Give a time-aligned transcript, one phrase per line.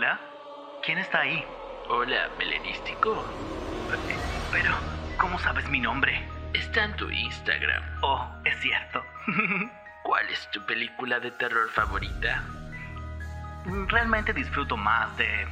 [0.00, 0.18] Hola,
[0.82, 1.44] ¿quién está ahí?
[1.90, 3.22] Hola, melenístico.
[4.08, 4.18] Eh,
[4.50, 4.74] Pero,
[5.18, 6.26] ¿cómo sabes mi nombre?
[6.54, 7.82] Está en tu Instagram.
[8.00, 9.04] Oh, es cierto.
[10.02, 12.42] ¿Cuál es tu película de terror favorita?
[13.88, 15.46] Realmente disfruto más de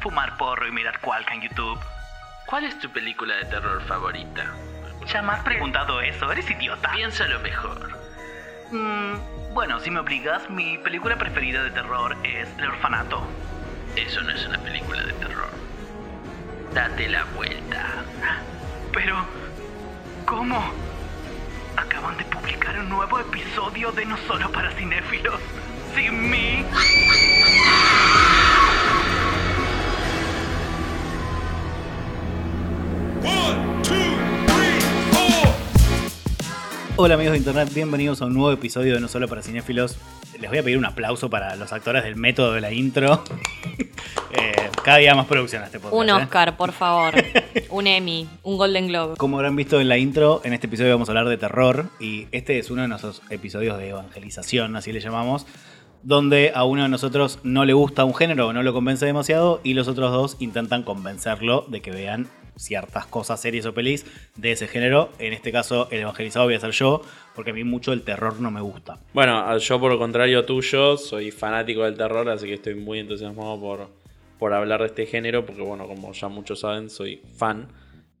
[0.00, 1.78] fumar porro y mirar cualca en YouTube.
[2.46, 4.52] ¿Cuál es tu película de terror favorita?
[5.06, 6.90] Ya me has preguntado eso, eres idiota.
[6.90, 7.88] Piénsalo mejor.
[8.72, 13.24] Mm, bueno, si me obligas, mi película preferida de terror es El Orfanato.
[13.96, 15.50] Eso no es una película de terror.
[16.72, 18.04] Date la vuelta.
[18.90, 19.16] Pero,
[20.24, 20.72] ¿cómo?
[21.76, 25.38] Acaban de publicar un nuevo episodio de No Solo para Cinéfilos.
[25.94, 26.64] Sin mí.
[36.96, 39.98] Hola amigos de internet, bienvenidos a un nuevo episodio de No Solo para Cinéfilos.
[40.40, 43.22] Les voy a pedir un aplauso para los actores del método de la intro.
[44.84, 46.00] Cada día más producción a este podcast.
[46.00, 46.12] Un ¿eh?
[46.12, 47.14] Oscar, por favor.
[47.70, 49.16] Un Emmy, un Golden Globe.
[49.16, 52.26] Como habrán visto en la intro, en este episodio vamos a hablar de terror y
[52.32, 55.46] este es uno de nuestros episodios de evangelización, así le llamamos,
[56.02, 59.60] donde a uno de nosotros no le gusta un género o no lo convence demasiado
[59.62, 64.04] y los otros dos intentan convencerlo de que vean ciertas cosas, series o pelis
[64.34, 65.10] de ese género.
[65.20, 67.02] En este caso, el evangelizado voy a ser yo,
[67.36, 68.98] porque a mí mucho el terror no me gusta.
[69.14, 73.58] Bueno, yo por lo contrario tuyo, soy fanático del terror, así que estoy muy entusiasmado
[73.60, 74.01] por,
[74.42, 77.68] por hablar de este género, porque bueno, como ya muchos saben, soy fan.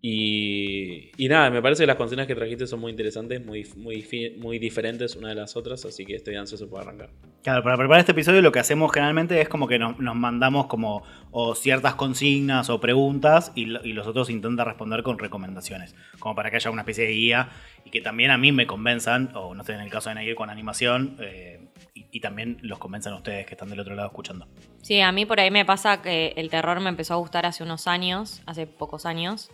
[0.04, 4.04] Y, y nada, me parece que las consignas que trajiste son muy interesantes, muy, muy,
[4.36, 7.10] muy diferentes una de las otras, así que estoy ansioso por arrancar.
[7.44, 10.66] Claro, para preparar este episodio lo que hacemos generalmente es como que nos, nos mandamos
[10.66, 16.34] como o ciertas consignas o preguntas y, y los otros intentan responder con recomendaciones, como
[16.34, 17.50] para que haya una especie de guía
[17.84, 20.34] y que también a mí me convenzan, o no sé, en el caso de Nair
[20.34, 24.08] con animación, eh, y, y también los convenzan a ustedes que están del otro lado
[24.08, 24.48] escuchando.
[24.82, 27.62] Sí, a mí por ahí me pasa que el terror me empezó a gustar hace
[27.62, 29.48] unos años, hace pocos años,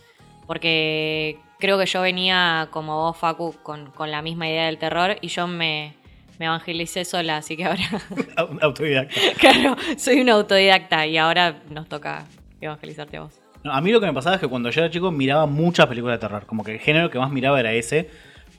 [0.48, 5.16] porque creo que yo venía como vos, Facu, con, con la misma idea del terror
[5.20, 5.94] y yo me,
[6.40, 7.84] me evangelicé sola, así que ahora,
[8.36, 9.14] Au- Autodidacta.
[9.38, 12.24] claro, soy una autodidacta y ahora nos toca
[12.60, 13.40] evangelizarte a vos.
[13.62, 15.86] No, a mí lo que me pasaba es que cuando yo era chico miraba muchas
[15.86, 18.08] películas de terror, como que el género que más miraba era ese,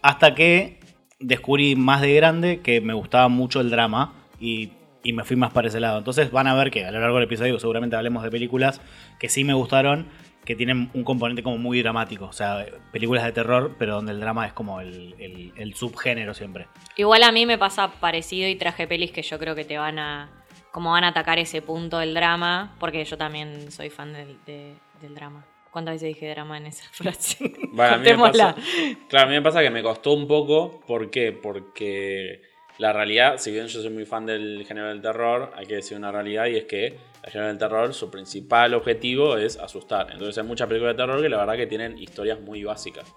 [0.01, 0.79] hasta que
[1.19, 4.71] descubrí más de grande que me gustaba mucho el drama y,
[5.03, 5.97] y me fui más para ese lado.
[5.97, 8.79] Entonces van a ver que a lo largo del episodio seguramente hablemos de películas
[9.19, 10.07] que sí me gustaron,
[10.49, 14.19] que tienen un componente como muy dramático, o sea, películas de terror, pero donde el
[14.19, 16.65] drama es como el, el- el subgénero siempre.
[16.97, 19.99] Igual a mí me pasa parecido y traje pelis que yo creo que te van
[19.99, 20.31] a.
[20.71, 24.73] como van a atacar ese punto del drama, porque yo también soy fan del, de-
[24.99, 25.45] del drama.
[25.69, 27.53] ¿Cuántas veces dije drama en esa frase?
[27.71, 28.55] Bueno, a mí me pasa,
[29.07, 30.79] claro, a mí me pasa que me costó un poco.
[30.87, 31.31] ¿Por qué?
[31.31, 32.41] Porque
[32.79, 35.95] la realidad, si bien yo soy muy fan del género del terror, hay que decir
[35.95, 40.07] una realidad y es que el género del terror, su principal objetivo es asustar.
[40.11, 43.13] Entonces hay muchas películas de terror que la verdad que tienen historias muy básicas.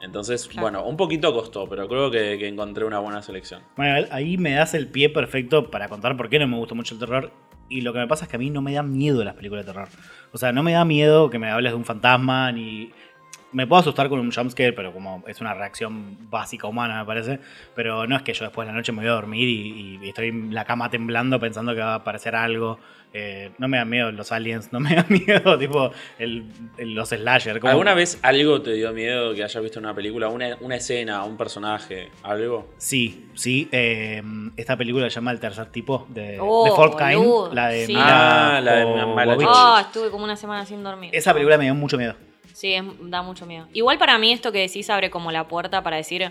[0.00, 0.62] Entonces, Claro.
[0.62, 3.62] bueno, un poquito costó, pero creo que, que encontré una buena selección.
[3.76, 6.94] Bueno, ahí me das el pie perfecto para contar por qué no me gusta mucho
[6.94, 7.30] el terror.
[7.68, 9.64] Y lo que me pasa es que a mí no me dan miedo las películas
[9.66, 9.88] de terror.
[10.32, 12.90] O sea, no me da miedo que me hables de un fantasma ni.
[13.52, 17.38] Me puedo asustar con un jumpscare, pero como es una reacción básica humana, me parece.
[17.74, 20.08] Pero no es que yo después de la noche me voy a dormir y, y
[20.08, 22.78] estoy en la cama temblando pensando que va a aparecer algo.
[23.12, 26.44] Eh, no me dan miedo los aliens, no me dan miedo tipo el-
[26.78, 27.58] el- los slasher.
[27.66, 30.28] ¿Alguna vez algo te dio miedo que hayas visto en una película?
[30.28, 32.72] Una, una escena, un personaje, algo?
[32.78, 33.68] Sí, sí.
[33.72, 34.22] eh,
[34.56, 37.92] esta película se llama El tercer tipo de, Oh, de Fourth Kind, la de sí.
[37.94, 39.48] Mila Ah, la de Mala Jovovich.
[39.50, 41.10] Oh, estuve como una semana sin dormir.
[41.12, 42.14] Esa película me dio mucho miedo.
[42.52, 43.66] Sí, es- da mucho miedo.
[43.72, 46.30] Igual para mí esto que decís abre como la puerta para decir,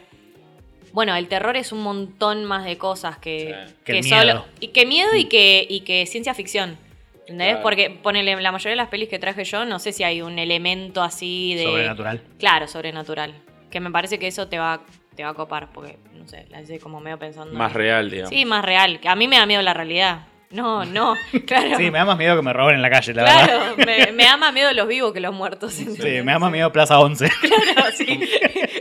[0.93, 3.73] bueno, el terror es un montón más de cosas que, Sí.
[3.83, 4.45] Que que el solo miedo.
[4.59, 6.77] y que miedo y que y que ciencia ficción.
[7.21, 7.49] ¿Entendés?
[7.49, 7.63] Claro.
[7.63, 10.39] Porque ponele la mayoría de las pelis que traje yo, no sé si hay un
[10.39, 12.21] elemento así de Sobrenatural.
[12.39, 13.35] Claro, sobrenatural,
[13.69, 14.81] que me parece que eso te va
[15.15, 17.53] te va a copar porque no sé, la hice como medio pensando.
[17.53, 18.29] Más real, digamos.
[18.29, 18.99] Sí, más real.
[19.01, 20.21] Que a mí me da miedo la realidad.
[20.51, 21.15] No, no,
[21.45, 21.77] claro.
[21.77, 23.45] Sí, me da más miedo que me roben en la calle, la verdad.
[23.45, 25.73] Claro, me, me da más miedo los vivos que los muertos.
[25.73, 25.85] Sí,
[26.23, 27.29] me da más miedo Plaza 11.
[27.41, 28.19] Claro, sí.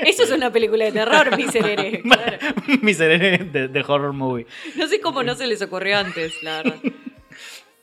[0.06, 2.00] Eso es una película de terror, miserere.
[2.00, 2.38] Claro.
[2.80, 4.46] Miserere de, de horror movie.
[4.76, 6.76] No sé cómo no se les ocurrió antes, la verdad.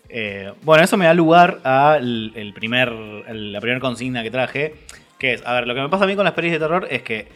[0.09, 2.89] Eh, bueno, eso me da lugar a el, el primer,
[3.27, 4.75] el- la primera consigna que traje.
[5.19, 6.87] Que es, a ver, lo que me pasa a mí con las pelis de terror
[6.89, 7.27] es que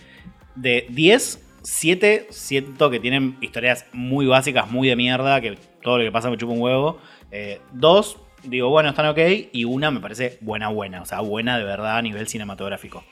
[0.56, 6.04] de 10, 7 siento que tienen historias muy básicas, muy de mierda, que todo lo
[6.04, 7.00] que pasa me chupa un huevo.
[7.31, 9.20] Eh, dos, digo, bueno, están ok.
[9.52, 11.02] Y una me parece buena, buena.
[11.02, 13.04] O sea, buena de verdad a nivel cinematográfico.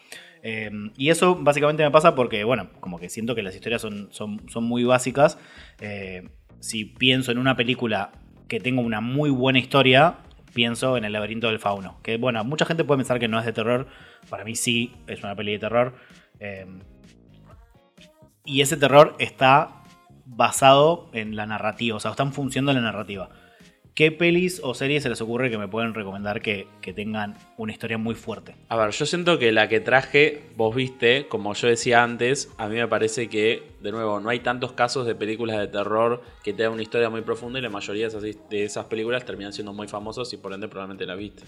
[0.43, 4.09] Eh, y eso básicamente me pasa porque, bueno, como que siento que las historias son,
[4.11, 5.37] son, muy básicas.
[5.79, 6.29] Eh,
[6.59, 8.11] si pienso en una película
[8.47, 10.17] que tenga una muy buena historia,
[10.53, 11.99] pienso en El laberinto del fauno.
[12.01, 13.87] Que bueno, mucha gente puede pensar que no es de terror.
[14.29, 15.95] Para mí sí, es una peli de terror.
[18.45, 19.76] Y ese terror está
[20.27, 23.29] basado en la narrativa, o sea, está en función de la narrativa.
[23.95, 27.71] ¿Qué pelis o series se les ocurre que me pueden recomendar que, que tengan una
[27.71, 28.53] historia muy fuerte?
[28.69, 32.67] A ver, yo siento que la que traje, vos viste, como yo decía antes, a
[32.67, 36.53] mí me parece que, de nuevo, no hay tantos casos de películas de terror que
[36.53, 39.73] tengan una historia muy profunda y la mayoría de esas, de esas películas terminan siendo
[39.73, 41.45] muy famosas y por ende probablemente la viste.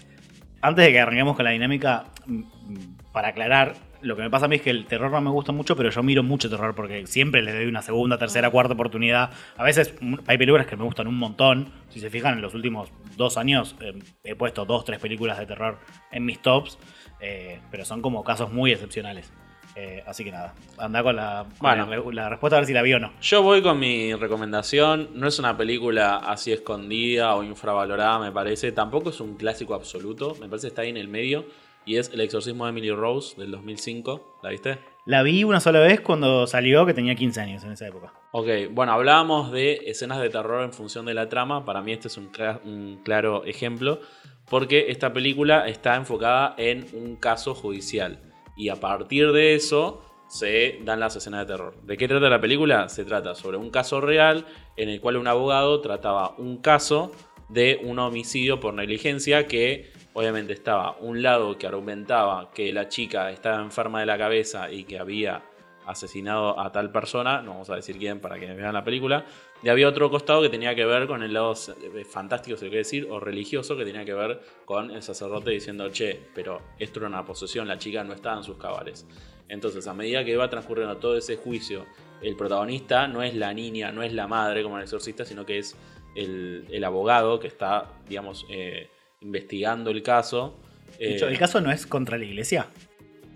[0.60, 4.46] Antes de que arranquemos con la dinámica, mm, mm, para aclarar, lo que me pasa
[4.46, 6.74] a mí es que el terror no me gusta mucho, pero yo miro mucho terror
[6.74, 9.30] porque siempre le doy una segunda, tercera, cuarta oportunidad.
[9.56, 11.72] A veces mm, hay películas que me gustan un montón.
[11.88, 15.46] Si se fijan, en los últimos dos años eh, he puesto dos, tres películas de
[15.46, 15.78] terror
[16.10, 16.78] en mis tops,
[17.20, 19.32] eh, pero son como casos muy excepcionales.
[19.76, 21.86] Eh, así que nada, anda con, la, con Bueno.
[21.86, 23.12] la, la respuesta a ver si la vi o no.
[23.20, 25.10] Yo voy con mi recomendación.
[25.14, 28.72] No es una película así escondida o infravalorada, me parece.
[28.72, 30.34] Tampoco es un clásico absoluto.
[30.40, 31.44] Me parece que está ahí en el medio.
[31.84, 34.38] Y es El exorcismo de Emily Rose del 2005.
[34.42, 34.78] ¿La viste?
[35.06, 38.12] La vi una sola vez cuando salió, que tenía 15 años en esa época.
[38.32, 41.64] Ok, bueno, hablábamos de escenas de terror en función de la trama.
[41.64, 42.30] Para mí este es un,
[42.64, 44.00] un claro ejemplo.
[44.48, 48.20] Porque esta película está enfocada en un caso judicial.
[48.56, 51.74] Y a partir de eso se dan las escenas de terror.
[51.82, 52.88] ¿De qué trata la película?
[52.88, 57.12] Se trata sobre un caso real en el cual un abogado trataba un caso
[57.48, 63.30] de un homicidio por negligencia que obviamente estaba un lado que argumentaba que la chica
[63.30, 65.42] estaba enferma de la cabeza y que había
[65.86, 69.24] asesinado a tal persona, no vamos a decir quién para que vean la película,
[69.62, 72.78] y había otro costado que tenía que ver con el lado eh, fantástico, se quiere
[72.78, 77.08] decir, o religioso, que tenía que ver con el sacerdote diciendo, che, pero esto era
[77.08, 79.06] una posesión, la chica no estaba en sus cabales.
[79.48, 81.84] Entonces, a medida que va transcurriendo todo ese juicio,
[82.22, 85.58] el protagonista no es la niña, no es la madre como el exorcista, sino que
[85.58, 85.76] es
[86.14, 88.88] el, el abogado que está, digamos, eh,
[89.20, 90.58] investigando el caso.
[90.98, 92.66] De hecho, Eh, el caso no es contra la iglesia.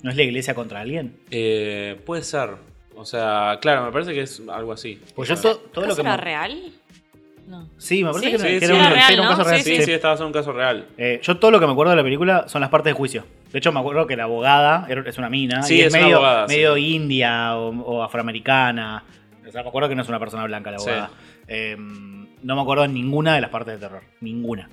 [0.02, 1.16] No es la iglesia contra alguien.
[1.30, 2.50] eh, puede ser.
[2.96, 5.00] O sea, claro, me parece que es algo así.
[5.14, 6.08] Pues yo to- todo lo ¿Caso que.
[6.08, 6.72] era me- real?
[7.48, 7.68] No.
[7.76, 9.28] Sí, me parece Sí, que, sí, que sí, era, un, era que real, era un
[9.28, 9.36] ¿no?
[9.36, 9.60] caso real.
[9.62, 9.82] Sí, Sí, sí.
[9.84, 10.86] sí, está basado en un caso real.
[10.96, 13.24] Eh, yo todo lo que me acuerdo de la película son las partes de juicio.
[13.52, 15.62] De hecho, me acuerdo que la abogada es una mina.
[15.62, 16.54] Sí, y es, es una medio, abogada, sí.
[16.54, 19.04] medio india o, o afroamericana.
[19.46, 20.88] O sea, me acuerdo que no es una persona blanca la Sí.
[20.88, 21.10] abogada.
[21.48, 24.02] Eh, no me acuerdo de ninguna de las partes de terror.
[24.20, 24.70] Ninguna.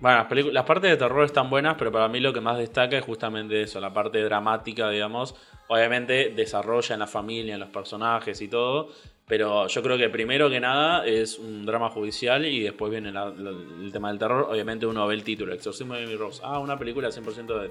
[0.00, 2.98] Bueno, las, las partes de terror están buenas, pero para mí lo que más destaca
[2.98, 5.34] es justamente eso, la parte dramática, digamos.
[5.68, 8.90] Obviamente desarrolla en la familia, en los personajes y todo,
[9.26, 13.32] pero yo creo que primero que nada es un drama judicial y después viene la-
[13.34, 14.46] el tema del terror.
[14.50, 16.40] Obviamente uno ve el título, Exorcismo de Emily Rose.
[16.44, 17.70] Ah, una película 100% de,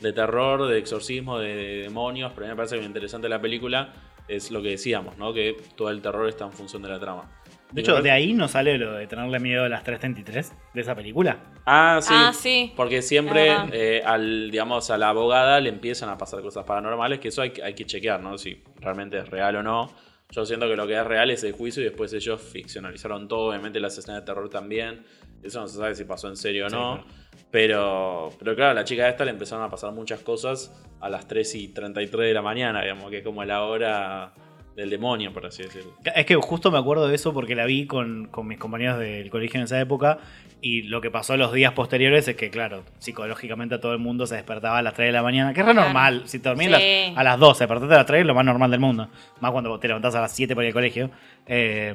[0.00, 3.30] de terror, de exorcismo, de, demonios, pero a mí me parece que lo interesante de
[3.30, 3.92] la película
[4.28, 5.34] es lo que decíamos, ¿no?
[5.34, 7.30] Que todo el terror está en función de la trama.
[7.72, 10.94] De hecho, de ahí no sale lo de tenerle miedo a las 333 de esa
[10.94, 11.38] película.
[11.66, 12.14] Ah, sí.
[12.16, 12.72] Ah, sí.
[12.76, 17.28] Porque siempre eh, al, digamos, a la abogada le empiezan a pasar cosas paranormales, que
[17.28, 18.38] eso hay, que- hay que chequear, ¿no?
[18.38, 19.92] Si realmente es real o no.
[20.30, 23.48] Yo siento que lo que es real es el juicio y después ellos ficcionalizaron todo,
[23.50, 25.04] obviamente las escenas de terror también.
[25.42, 27.02] Eso no se sabe si pasó en serio o Sí, no.
[27.02, 27.06] claro.
[27.50, 31.26] Pero, pero claro, a la chica esta le empezaron a pasar muchas cosas a las
[31.28, 34.32] 3 y 33 de la mañana, digamos, que es como la hora
[34.76, 35.92] del demonio, por así decirlo.
[36.14, 39.30] Es que justo me acuerdo de eso porque la vi con, con mis compañeros del
[39.30, 40.18] colegio en esa época
[40.60, 44.34] y lo que pasó los días posteriores es que, claro, psicológicamente todo el mundo se
[44.34, 45.86] despertaba a las 3 de la mañana, que es re Claro.
[45.88, 46.22] normal.
[46.26, 46.74] Si te dormís Sí.
[46.74, 46.78] a
[47.10, 49.08] las- a las 12, despertarte a las 3 es lo más normal del mundo.
[49.40, 51.10] Más cuando te levantás a las 7 para ir al colegio.
[51.46, 51.94] Eh,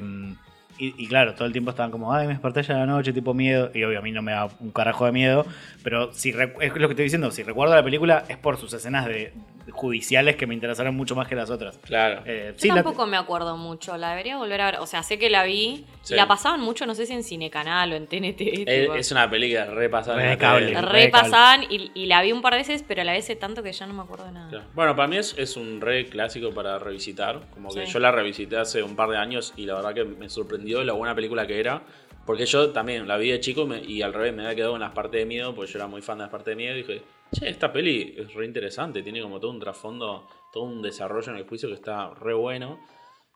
[0.78, 3.34] y, y claro, todo el tiempo estaban como, ay, me desperté ya la noche, tipo
[3.34, 3.70] miedo.
[3.74, 5.44] Y obvio, a mí no me da un carajo de miedo.
[5.84, 9.04] Pero si es lo que estoy diciendo, si recuerdo la película es por sus escenas
[9.04, 9.34] de,
[9.70, 11.78] judiciales que me interesaron mucho más que las otras.
[11.78, 12.22] Claro.
[12.26, 14.80] Eh, Yo sí, la- tampoco me acuerdo mucho, la debería volver a ver.
[14.80, 16.14] O sea, sé que la vi Sí.
[16.14, 18.40] y la pasaban mucho, no sé si en Cinecanal o en TNT.
[18.66, 18.94] Es, tipo.
[18.94, 20.16] es una película repasada.
[20.16, 20.80] Re cable.
[20.80, 23.72] Repasaban y, y la vi un par de veces, pero la vi hace tanto que
[23.72, 24.48] ya no me acuerdo de nada.
[24.50, 24.64] Claro.
[24.74, 27.40] Bueno, para mí es, es un re clásico para revisitar.
[27.54, 27.92] Como que Sí.
[27.92, 30.92] yo la revisité hace un par de años y la verdad que me sorprendió la
[30.92, 31.82] buena película que era.
[32.26, 34.74] Porque yo también la vi de chico y me- y al revés me había quedado
[34.74, 36.74] en las partes de miedo, porque yo era muy fan de las partes de miedo.
[36.74, 40.82] Y dije, che, esta peli es re interesante, tiene como todo un trasfondo, todo un
[40.82, 42.80] desarrollo en el juicio que está re bueno.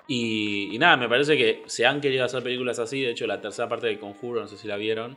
[0.06, 3.00] Y, y nada, me parece que se han querido hacer películas así.
[3.00, 5.16] De hecho, la tercera parte del Conjuro, no sé si la vieron.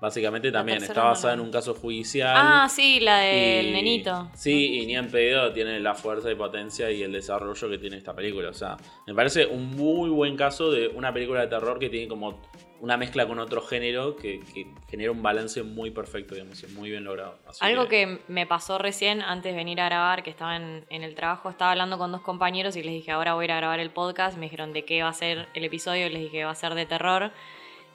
[0.00, 2.34] Básicamente también está basada en un caso judicial.
[2.36, 4.30] Ah, sí, la del Y- nenito.
[4.34, 7.96] Sí, y ni en pedo tiene la fuerza y potencia y el desarrollo que tiene
[7.96, 8.48] esta película.
[8.48, 12.08] O sea, me parece un muy buen caso de una película de terror que tiene
[12.08, 12.40] como
[12.80, 16.88] una mezcla con otro género que, que genera un balance muy perfecto, digamos, y muy
[16.88, 17.38] bien logrado.
[17.46, 21.02] Así Algo que me pasó recién antes de venir a grabar, que estaba en, en
[21.02, 23.56] el trabajo, estaba hablando con dos compañeros y les dije, ahora voy a ir a
[23.58, 24.38] grabar el podcast.
[24.38, 26.74] Me dijeron de qué va a ser el episodio y les dije, va a ser
[26.74, 27.32] de terror.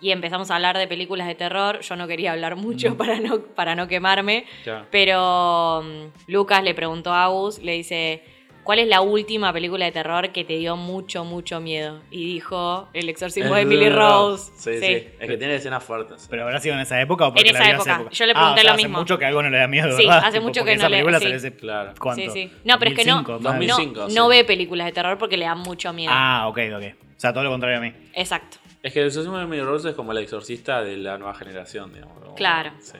[0.02, 1.80] Y empezamos a hablar de películas de terror.
[1.82, 4.46] Yo no quería hablar mucho para no, para no quemarme,
[4.92, 8.24] pero mm, Lucas le preguntó a Agus, le dice,
[8.64, 12.02] ¿cuál es la última película de terror que te dio mucho, mucho miedo?
[12.12, 14.52] Y dijo, El exorcismo de Emily Rose.
[14.58, 16.28] Sí, sí, Es que tiene escenas fuertes.
[16.30, 18.10] ¿Pero habrá sido en esa época o porque En la esa hace época.
[18.12, 19.00] Yo le pregunté Ah, o sea, lo hace mismo.
[19.00, 20.20] mucho que algo no le da miedo, Sí, ¿verdad?
[20.24, 21.34] hace Tipo, mucho porque que esa no le- sí.
[21.34, 21.94] hace- Claro.
[22.00, 22.22] ¿Cuánto?
[22.24, 22.52] Sí, sí.
[22.64, 24.16] No, pero es que no, 2005, no, más de- 2005, sí.
[24.16, 26.12] no ve películas de terror porque le dan mucho miedo.
[26.14, 26.84] Ah, ok, ok.
[27.16, 27.94] O sea, todo lo contrario a mí.
[28.14, 28.58] Exacto.
[28.86, 31.92] Es que el exorcismo de Emily Rose es como el exorcista de la nueva generación,
[31.92, 32.20] digamos.
[32.22, 32.72] como- Claro.
[32.80, 32.98] sí.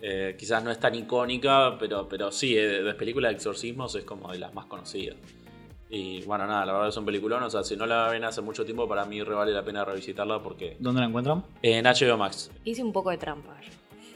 [0.00, 3.94] Eh, quizás no es tan icónica, pero, pero sí, eh, de las películas de exorcismos
[3.94, 5.16] es como de las más conocidas.
[5.90, 7.42] Y bueno, nada, la verdad es un peliculón.
[7.42, 9.84] O sea, si no la ven hace mucho tiempo, para mí re vale la pena
[9.84, 10.76] revisitarla porque.
[10.80, 11.44] ¿Dónde la encuentran?
[11.62, 12.50] En HBO Max.
[12.64, 13.54] Hice un poco de trampa.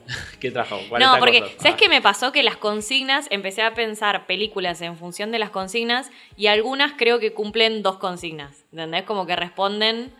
[0.41, 0.77] ¿Qué trajo?
[0.77, 1.57] No, 40 porque, cosas.
[1.59, 1.77] ¿sabes Ah.
[1.77, 2.33] qué me pasó?
[2.33, 7.19] Que las consignas, empecé a pensar películas en función de las consignas y algunas creo
[7.21, 8.65] que cumplen dos consignas.
[8.73, 9.03] ¿Entendés?
[9.05, 10.11] Como que responden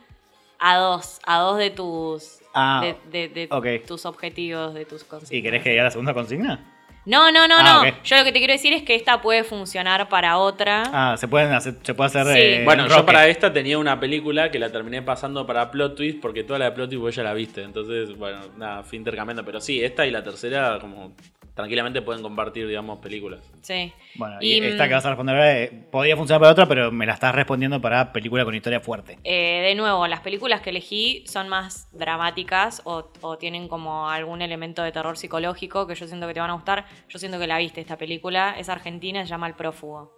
[0.69, 5.33] a dos, a dos de tus, Ah, de, de- tus objetivos, de tus consignas.
[5.33, 6.65] ¿Y querés que diga la segunda consigna?
[7.07, 8.03] No, no, no, Ah, no.
[8.03, 10.83] Yo lo que te quiero decir es que esta puede funcionar para otra.
[10.93, 12.39] Ah, se pueden hacer, se puede hacer Sí.
[12.39, 16.21] eh, Bueno, yo para esta tenía una película que la terminé pasando para Plot Twist
[16.21, 17.63] porque toda la de Plot Twist vos ya la viste.
[17.63, 19.45] Entonces, bueno, nada, fui intercambiando.
[19.45, 21.13] Pero sí, esta y la tercera, como
[21.55, 23.41] tranquilamente pueden compartir, digamos, películas.
[23.63, 23.91] Sí.
[24.17, 26.67] Bueno, y, Y, esta mm, que vas a responder ahora eh, podría funcionar para otra,
[26.67, 29.19] pero me la estás respondiendo para película con historia fuerte.
[29.25, 34.43] Eh, de nuevo, las películas que elegí son más dramáticas o, o tienen como algún
[34.43, 36.85] elemento de terror psicológico que yo siento que te van a gustar.
[37.09, 38.55] Yo siento que la viste esta película.
[38.59, 40.17] Es argentina, se llama El Prófugo.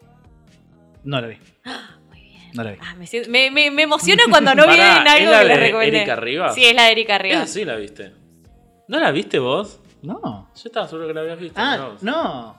[1.04, 1.36] No la vi.
[2.08, 2.50] Muy bien.
[2.54, 2.78] No la vi.
[2.80, 5.44] Ah, me, siento- me- me- me emociona cuando no Pará, vienen ¿es algo la que
[5.48, 5.96] les de recomendé.
[5.98, 6.54] Erika Rivas?
[6.54, 7.50] Sí, es la de Erika Esa Rivas.
[7.50, 8.12] sí la viste.
[8.88, 9.80] ¿No la viste vos?
[10.02, 10.48] No.
[10.54, 11.60] Yo estaba seguro que la habías visto.
[11.60, 12.56] Ah, no.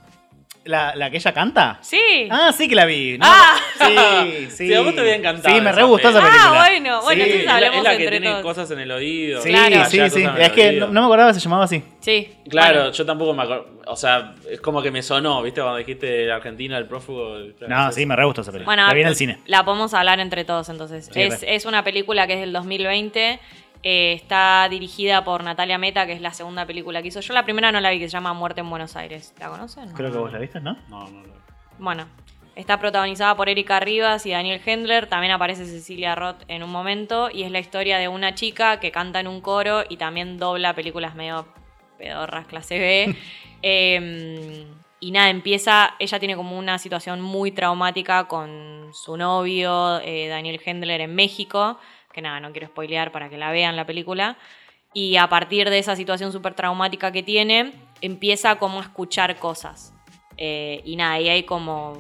[0.65, 1.79] ¿La, la que ella canta?
[1.81, 2.27] Sí.
[2.29, 3.17] Ah, sí que la vi.
[3.17, 3.55] No, Ah.
[3.79, 4.67] Sí, sí.
[4.67, 6.29] Sí, a vos te había encantado Sí, me re gustó esa peli.
[6.31, 6.51] película.
[6.61, 7.29] Ah, bueno, bueno, Sí.
[7.29, 8.43] entonces Es la, hablemos es la que entre tiene todos.
[8.43, 9.41] cosas en el oído.
[9.41, 9.85] Sí, Claro.
[9.85, 10.25] sí, sí.
[10.37, 11.81] Es que no, no me acordaba que se llamaba así.
[12.01, 12.35] Sí.
[12.49, 13.67] Claro, Bueno, yo tampoco me acuerdo.
[13.87, 15.61] O sea, es como que me sonó, ¿viste?
[15.61, 17.37] Cuando dijiste Argentina, el prófugo.
[17.57, 18.75] claro, No, sí, me re gustó esa película.
[18.75, 19.39] Bueno, la vi en el cine.
[19.47, 21.09] La podemos hablar entre todos entonces.
[21.11, 23.39] Sí, es, es una película que es del 2020.
[23.83, 27.21] Eh, está dirigida por Natalia Meta, que es la segunda película que hizo.
[27.21, 29.33] Yo la primera no la vi, que se llama Muerte en Buenos Aires.
[29.39, 29.91] ¿La conocen?
[29.93, 30.77] Creo que vos la viste, ¿no?
[30.89, 31.33] No, no, no.
[31.77, 32.07] Bueno,
[32.55, 35.07] está protagonizada por Erika Rivas y Daniel Hendler.
[35.07, 37.29] También aparece Cecilia Roth en un momento.
[37.31, 40.73] Y es la historia de una chica que canta en un coro y también dobla
[40.73, 41.47] películas medio
[41.97, 43.15] pedorras clase B.
[43.61, 44.65] Eh,
[45.01, 50.59] y nada, empieza, ella tiene como una situación muy traumática con su novio, eh, Daniel
[50.63, 51.79] Hendler, en México,
[52.13, 54.37] que nada, no quiero spoilear para que la vean la película.
[54.93, 59.93] Y a partir de esa situación súper traumática que tiene, empieza como a escuchar cosas.
[60.37, 61.97] Eh, y nada, y hay como...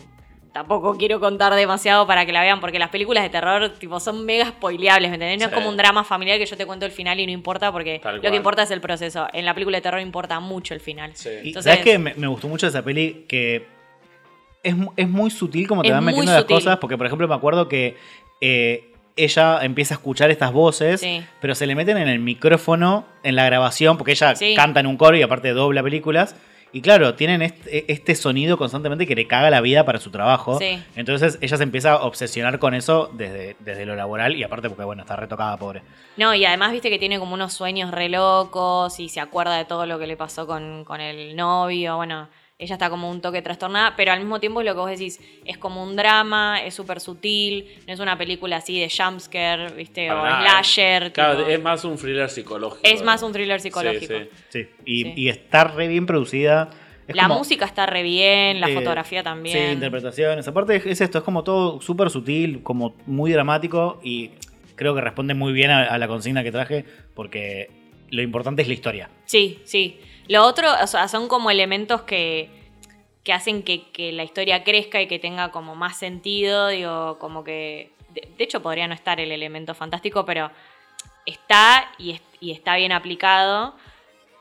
[0.51, 4.25] Tampoco quiero contar demasiado para que la vean, porque las películas de terror tipo son
[4.25, 5.37] mega spoileables, ¿me entendés?
[5.39, 5.51] No Sí.
[5.51, 7.99] es como un drama familiar que yo te cuento el final y no importa, porque
[8.01, 8.31] Tal lo cual.
[8.31, 9.27] que importa es el proceso.
[9.31, 11.11] En la película de terror importa mucho el final.
[11.15, 11.29] Sí.
[11.43, 11.99] Y Entonces- ¿Sabes qué?
[11.99, 13.67] Me, me gustó mucho esa peli que
[14.63, 16.77] es, es muy sutil como te van metiendo las cosas.
[16.79, 17.95] Porque, por ejemplo, me acuerdo que
[18.41, 18.88] eh,
[19.23, 21.23] ella empieza a escuchar estas voces, Sí.
[21.41, 24.53] pero se le meten en el micrófono en la grabación, porque ella Sí.
[24.55, 26.35] canta en un coro y aparte dobla películas.
[26.71, 30.59] Y claro, tienen este, este sonido constantemente que le caga la vida para su trabajo.
[30.59, 30.79] Sí.
[30.95, 34.83] Entonces ella se empieza a obsesionar con eso desde, desde lo laboral y aparte porque,
[34.83, 35.81] bueno, está retocada, pobre.
[36.15, 39.65] No, y además viste que tiene como unos sueños re locos y se acuerda de
[39.65, 41.95] todo lo que le pasó con, con el novio.
[41.95, 42.29] Bueno,
[42.61, 45.21] ella está como un toque trastornada, pero al mismo tiempo es lo que vos decís,
[45.45, 50.11] es como un drama, es súper sutil, no es una película así de jumpscare, viste,
[50.11, 50.41] o nada.
[50.41, 51.13] slasher.
[51.13, 51.49] Claro, tipo.
[51.49, 52.81] es más un thriller psicológico.
[52.83, 54.13] Es más un thriller psicológico.
[54.13, 54.59] Sí, sí.
[54.63, 54.67] Sí.
[54.85, 55.13] Y, Sí.
[55.15, 56.69] y está re bien producida.
[57.07, 59.57] Es La como- música está re bien, la Eh, fotografía también.
[59.67, 60.45] Sí, interpretaciones.
[60.47, 64.31] Aparte es- es esto, es como todo súper sutil, como muy dramático y
[64.75, 66.83] creo que responde muy bien a, a la consigna que traje
[67.15, 67.71] porque
[68.09, 69.09] lo importante es la historia.
[69.25, 69.97] Sí, sí.
[70.29, 72.49] Lo otro, o sea, son como elementos que,
[73.25, 76.69] que hacen que, que la historia crezca y que tenga como más sentido.
[76.69, 77.91] Digo, como que.
[78.09, 80.49] De, de hecho, podría no estar el elemento fantástico, pero
[81.25, 83.75] está y, es- y está bien aplicado.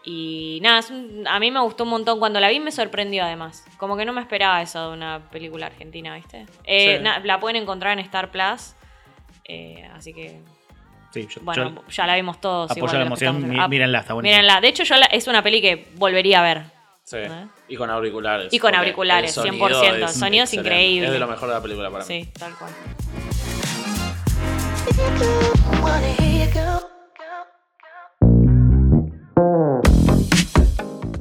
[0.05, 2.19] Y nada, un- a mí me gustó un montón.
[2.19, 3.65] Cuando la vi me sorprendió además.
[3.79, 6.47] Como que no me esperaba eso de una película argentina, ¿viste?
[6.65, 7.03] Eh, Sí.
[7.03, 8.75] na- la pueden encontrar en Star Plus.
[9.51, 10.41] eh, así que,
[11.11, 12.71] Sí, yo, bueno, yo ya la vimos todos.
[12.71, 13.49] apoyo igual la emoción.
[13.49, 13.57] mi-.
[13.59, 14.29] Ah, mírenla, está buena.
[14.29, 14.61] Mírenla.
[14.61, 16.63] De hecho, yo la- es una peli que volvería a ver.
[17.05, 17.17] Sí.
[17.17, 17.47] ¿Eh?
[17.69, 18.53] Y con auriculares.
[18.53, 19.95] Y con auriculares, el 100%.
[19.95, 20.69] El es sonido es excelente.
[20.77, 21.07] increíble.
[21.07, 22.07] Es de lo mejor de la película para mí.
[22.25, 22.73] Sí, tal cual.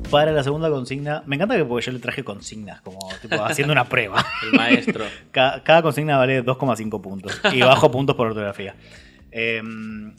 [0.10, 3.74] Para la segunda consigna, me encanta que porque yo le traje consignas, como tipo haciendo
[3.74, 4.26] una prueba.
[4.44, 5.04] El maestro.
[5.32, 8.76] Ca- Cada, consigna vale 2,5 puntos y bajo puntos por ortografía.
[9.40, 9.62] Eh,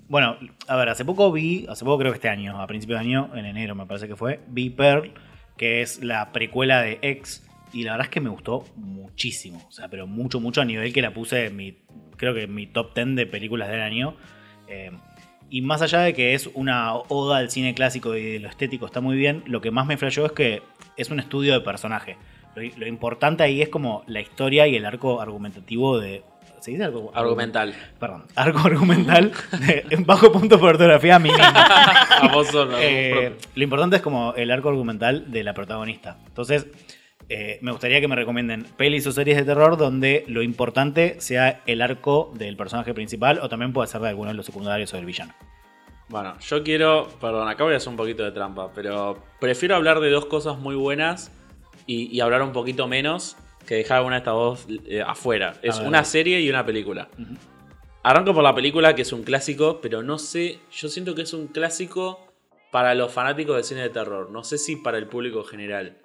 [0.08, 0.36] bueno,
[0.68, 3.30] a ver, hace poco vi, hace poco creo que este año, a principios de año,
[3.34, 5.12] en enero me parece que fue, vi Pearl,
[5.56, 9.72] que es la precuela de X, y la verdad es que me gustó muchísimo, o
[9.72, 11.78] sea, pero mucho, mucho a nivel que la puse en mi,
[12.16, 14.14] creo que en mi top 10 de películas del año.
[14.68, 14.92] Eh,
[15.50, 18.86] y más allá de que es una oda al cine clásico y de lo estético
[18.86, 20.62] está muy bien, lo que más me flashó es que
[20.96, 22.18] es un estudio de personaje.
[22.54, 26.22] Lo, lo importante ahí es como la historia y el arco argumentativo de...
[26.60, 27.10] ¿Se dice arco?
[27.14, 27.74] Argumental.
[27.98, 31.44] Perdón, arco argumental de en bajo punto por ortografía a mí mismo.
[32.20, 32.76] A vos solo.
[32.78, 36.18] Eh, lo importante es como el arco argumental de la protagonista.
[36.26, 36.66] Entonces,
[37.28, 41.62] eh, me gustaría que me recomienden pelis o series de terror donde lo importante sea
[41.66, 44.96] el arco del personaje principal o también puede ser de alguno de los secundarios o
[44.96, 45.34] del villano.
[46.08, 47.08] Bueno, yo quiero.
[47.20, 50.58] Perdón, acá voy a hacer un poquito de trampa, pero prefiero hablar de dos cosas
[50.58, 51.30] muy buenas
[51.86, 53.36] y, y hablar un poquito menos
[53.66, 55.54] que dejar una de estas dos eh, afuera.
[55.62, 55.88] Es A ver.
[55.88, 57.08] una serie y una película.
[58.02, 60.60] Arranco por la película, que es un clásico, pero no sé.
[60.72, 62.26] Yo siento que es un clásico
[62.70, 64.30] para los fanáticos del cine de terror.
[64.30, 65.98] No sé si para el público general.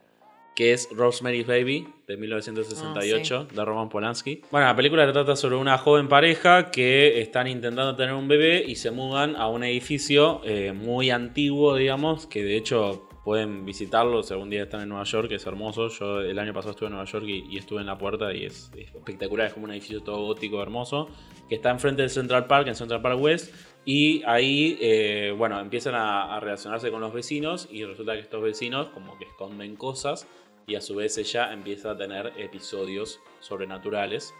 [0.55, 4.41] Que es Rosemary's Baby, de 1968, de Roman Polanski.
[4.51, 8.75] Bueno, la película trata sobre una joven pareja que están intentando tener un bebé y
[8.75, 14.33] se mudan a un edificio eh, muy antiguo, digamos, que de hecho pueden visitarlo si
[14.33, 15.87] algún día están en Nueva York, es hermoso.
[15.89, 18.45] Yo el año pasado estuve en Nueva York y, y estuve en la puerta y
[18.45, 21.07] es, es espectacular, es como un edificio todo gótico, hermoso,
[21.47, 23.53] que está enfrente del Central Park, en Central Park West.
[23.85, 28.41] Y ahí, eh, bueno, empiezan a, a relacionarse con los vecinos y resulta que estos
[28.41, 30.27] vecinos como que esconden cosas
[30.67, 34.33] y a su vez ella empieza a tener episodios sobrenaturales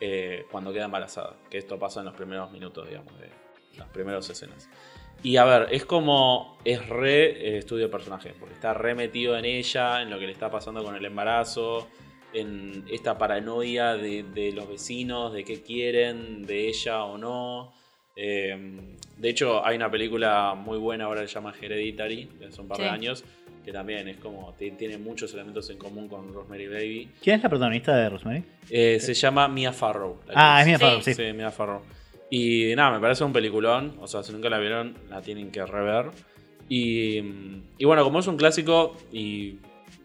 [0.00, 1.36] eh, cuando queda embarazada.
[1.50, 3.30] Que esto pasa en los primeros minutos, digamos, de
[3.76, 4.68] las primeras escenas.
[5.22, 6.56] Y a ver, es como.
[6.64, 10.26] Es re eh, estudio de personaje, porque está re metido en ella, en lo que
[10.26, 11.86] le está pasando con el embarazo,
[12.32, 17.72] en esta paranoia de, de los vecinos, de qué quieren, de ella o no.
[18.16, 22.60] Eh, de hecho, hay una película muy buena ahora que se llama Hereditary, de hace
[22.60, 23.24] un par de años,
[23.64, 24.52] que también es como.
[24.58, 27.10] ti- Tiene muchos elementos en común con Rosemary Baby.
[27.22, 28.42] ¿Quién es la protagonista de Rosemary?
[28.70, 30.18] Eh, se llama Mia Farrow.
[30.34, 30.66] Ah, es.
[30.66, 31.14] Mia Farrow, sí.
[31.14, 31.82] Sí, Mia Farrow.
[32.30, 33.94] Y nada, me parece un peliculón.
[34.00, 36.06] O sea, si nunca la vieron, la tienen que rever.
[36.68, 37.18] Y,
[37.78, 39.56] y bueno, como es un clásico y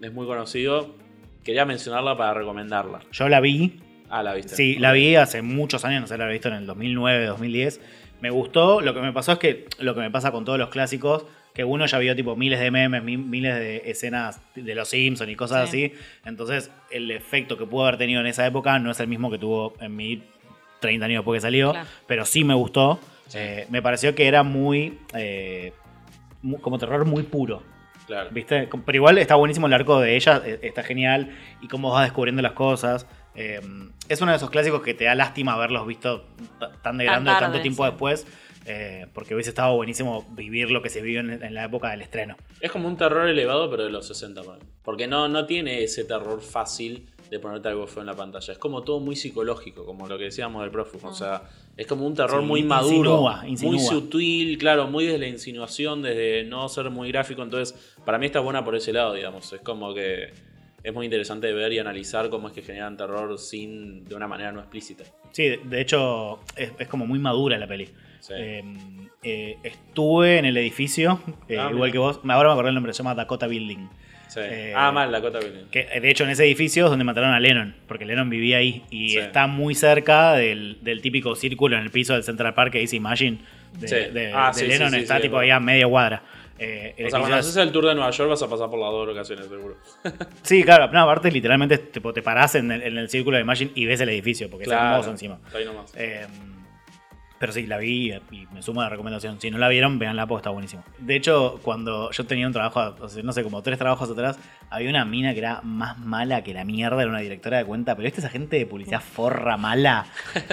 [0.01, 0.95] es muy conocido,
[1.43, 2.99] quería mencionarla para recomendarla.
[3.12, 3.79] Yo la vi,
[4.10, 4.55] Ah, la viste.
[4.55, 7.81] sí, la vi hace muchos años, no sé, la había visto en el 2009, 2010.
[8.21, 10.69] Me gustó, lo que me pasó es que lo que me pasa con todos los
[10.69, 14.88] clásicos, que uno ya vio tipo miles de memes, mi- miles de escenas de los
[14.89, 15.86] Simpsons y cosas Sí.
[15.86, 15.93] así.
[16.25, 19.39] Entonces, el efecto que pudo haber tenido en esa época no es el mismo que
[19.39, 20.21] tuvo en mi
[20.82, 21.88] 30 años después que salió, Claro.
[22.08, 23.00] pero sí me gustó.
[23.28, 23.38] Sí.
[23.39, 25.72] Eh, me pareció que era muy, eh,
[26.62, 27.63] como terror muy puro.
[28.08, 28.30] Claro.
[28.32, 28.67] ¿Viste?
[28.86, 31.32] Pero igual está buenísimo el arco de ella, eh, está genial.
[31.62, 33.06] Y cómo vas descubriendo las cosas.
[33.36, 33.62] Eh,
[34.10, 36.26] es uno de esos clásicos que te da lástima haberlos visto
[36.82, 37.89] tan de Tan grande tarde, tanto tiempo sí.
[37.91, 38.28] después.
[38.65, 42.02] eh, porque hubiese estado buenísimo vivir lo que se vivió en, en la época del
[42.02, 42.36] estreno.
[42.60, 44.44] Es como un terror elevado, pero de los 60.
[44.44, 44.63] para mí.
[44.84, 48.52] Porque no, no tiene ese terror fácil de ponerte algo feo en la pantalla.
[48.52, 51.08] Es como todo muy psicológico, como lo que decíamos del prófugo.
[51.08, 51.44] O sea,
[51.78, 53.72] es como un terror Sí, muy maduro, insinúa, insinúa.
[53.74, 57.41] muy sutil, claro, muy desde la insinuación, desde no ser muy gráfico.
[57.41, 59.52] Entonces, para mí está buena por ese lado, digamos.
[59.54, 60.34] Es como que
[60.84, 64.52] es muy interesante ver y analizar cómo es que generan terror sin de una manera
[64.52, 65.06] no explícita.
[65.32, 67.88] Sí, de, de hecho, es, es como muy madura la peli.
[68.20, 68.34] Sí.
[68.36, 68.63] Eh,
[69.24, 71.91] eh, estuve en el edificio, eh, Ah, igual mira.
[71.94, 72.20] que vos.
[72.28, 73.88] Ahora me acordé el nombre, se llama Dakota Building.
[74.34, 74.39] Sí.
[74.41, 75.65] Eh, ah, mal, la cota Building.
[75.70, 78.84] Que de hecho en ese edificio es donde mataron a Lennon, porque Lennon vivía ahí
[78.89, 79.17] y Sí.
[79.17, 82.96] está muy cerca del, del típico círculo en el piso del Central Park que dice
[82.96, 83.39] Imagine.
[83.78, 83.96] De, Sí.
[83.96, 86.24] de- Ah, de Lennon está tipo ahí a media cuadra.
[86.58, 88.80] Eh, O sea, cuando es- haces el tour de Nueva York vas a pasar por
[88.80, 89.76] las dos locaciones, seguro.
[90.44, 93.72] Sí, claro, no, aparte literalmente tipo, te parás en el, en el círculo de Imagine
[93.76, 95.39] y ves el edificio, porque es hermoso encima.
[95.48, 95.91] Está ahí nomás.
[95.98, 96.26] Eh,
[97.41, 99.41] pero sí, la vi y me sumo a la recomendación.
[99.41, 100.84] Si no la vieron, véanla porque está buenísimo.
[100.99, 104.38] De hecho, cuando yo tenía un trabajo, o sea, no sé, como tres trabajos atrás,
[104.69, 107.95] había una mina que era más mala que la mierda, era una directora de cuenta,
[107.95, 110.06] pero esta esa gente de publicidad forra mala,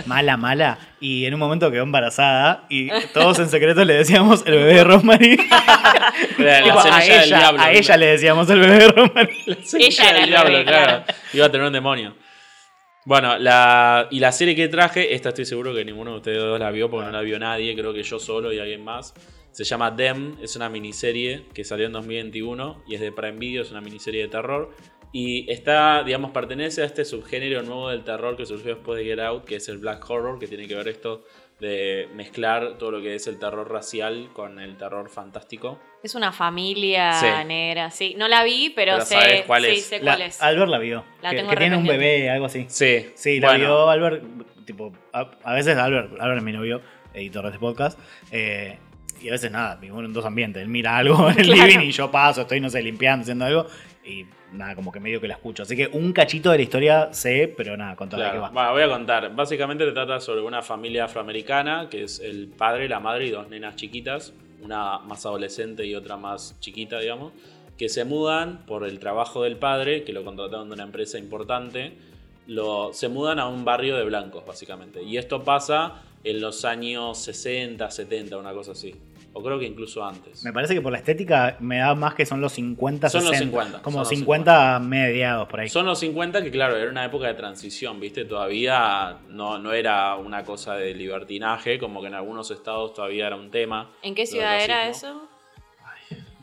[0.07, 0.79] mala, mala.
[0.99, 4.85] Y en un momento quedó embarazada y todos en secreto le decíamos el bebé de
[4.85, 5.37] Rosemary.
[6.39, 9.59] La Tipo, a semilla del ella, diablo, a ella le decíamos el bebé de Rosemary.
[9.79, 11.05] Ella era el bebé, claro.
[11.35, 12.15] Iba a tener un demonio.
[13.09, 16.61] Bueno, la, y la serie que traje, esta estoy seguro que ninguno de ustedes dos
[16.61, 19.15] la vio porque no la vio nadie, creo que yo solo y alguien más.
[19.51, 23.63] Se llama Them, es una miniserie que salió en 2021 y es de Prime Video,
[23.63, 24.75] es una miniserie de terror.
[25.11, 29.21] Y está, digamos, pertenece a este subgénero nuevo del terror que surgió después de Get
[29.21, 31.25] Out, que es el Black Horror, que tiene que ver esto
[31.61, 35.81] de mezclar todo lo que es el terror racial con el terror fantástico.
[36.03, 37.27] Es una familia Sí.
[37.47, 38.15] negra, sí.
[38.17, 39.85] No la vi, pero, Pero sé, sabes cuál sí, es.
[39.87, 40.41] sé La- cuál es.
[40.43, 41.05] Albert la vio.
[41.23, 42.67] La que tengo que tiene un bebé, algo así.
[42.69, 43.65] Sí, Sí, la bueno.
[43.65, 44.25] vio Albert,
[44.65, 46.81] tipo, a, a veces Albert, Albert es mi novio,
[47.15, 47.99] editor de este podcast.
[48.31, 48.79] eh,
[49.21, 50.63] y a veces nada, vivimos en dos ambientes.
[50.63, 51.67] Él mira algo en el Claro.
[51.67, 53.67] living y yo paso, estoy, no sé, limpiando, haciendo algo.
[54.05, 55.65] Y nada, como que medio que la escucho.
[55.65, 58.35] Así que un cachito de la historia sé, pero nada, con toda Claro.
[58.37, 58.51] que va.
[58.51, 59.35] Bueno, voy a contar.
[59.35, 63.49] Básicamente se trata sobre una familia afroamericana, que es el padre, la madre y dos
[63.49, 67.33] nenas chiquitas, una más adolescente y otra más chiquita, digamos,
[67.77, 71.93] que se mudan por el trabajo del padre, que lo contrataron de una empresa importante,
[72.93, 75.03] se mudan a un barrio de blancos, básicamente.
[75.03, 78.95] Y esto pasa en los años 60, 70, una cosa así.
[79.39, 80.43] O creo que incluso antes.
[80.43, 83.31] Me parece que por la estética me da más que son los 50, Son los
[83.31, 83.45] 60.
[83.57, 85.69] 50, Como son los 50, mediados por ahí.
[85.69, 88.25] Son los 50 que claro, era una época de transición, ¿viste?
[88.25, 93.37] Todavía no, no era una cosa de libertinaje, como que en algunos estados todavía era
[93.37, 93.91] un tema.
[94.03, 95.23] ¿En qué ciudad era eso?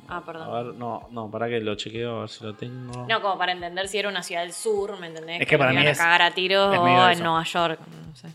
[0.07, 0.47] Ah, perdón.
[0.49, 3.07] A ver, no, no, para que lo chequeo, a ver si lo tengo.
[3.09, 5.41] No, como para entender si era una ciudad del sur, ¿me entendés?
[5.41, 6.73] Es que para mí iban es- a cagar a tiros o
[7.09, 7.19] en.
[7.19, 7.79] Nueva York.
[8.07, 8.27] No sé.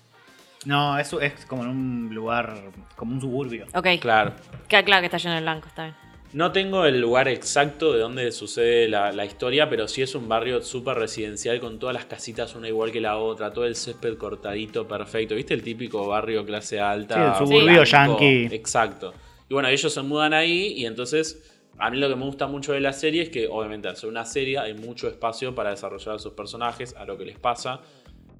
[0.66, 2.54] No, eso es como en un lugar,
[2.96, 3.66] como un suburbio.
[3.74, 4.34] Ok, Claro.
[4.68, 5.96] queda claro que está lleno de blanco, está bien.
[6.32, 10.28] No tengo el lugar exacto de donde sucede la, la historia, pero sí es un
[10.28, 14.16] barrio súper residencial con todas las casitas una igual que la otra, todo el césped
[14.16, 15.34] cortadito, perfecto.
[15.34, 17.14] ¿Viste el típico barrio clase alta?
[17.16, 18.48] Sí, el suburbio yankee.
[18.54, 19.12] Exacto.
[19.48, 21.42] Y bueno, ellos se mudan ahí y entonces
[21.78, 24.08] a mí lo que me gusta mucho de la serie es que obviamente al ser
[24.08, 27.80] una serie hay mucho espacio para desarrollar a sus personajes, a lo que les pasa.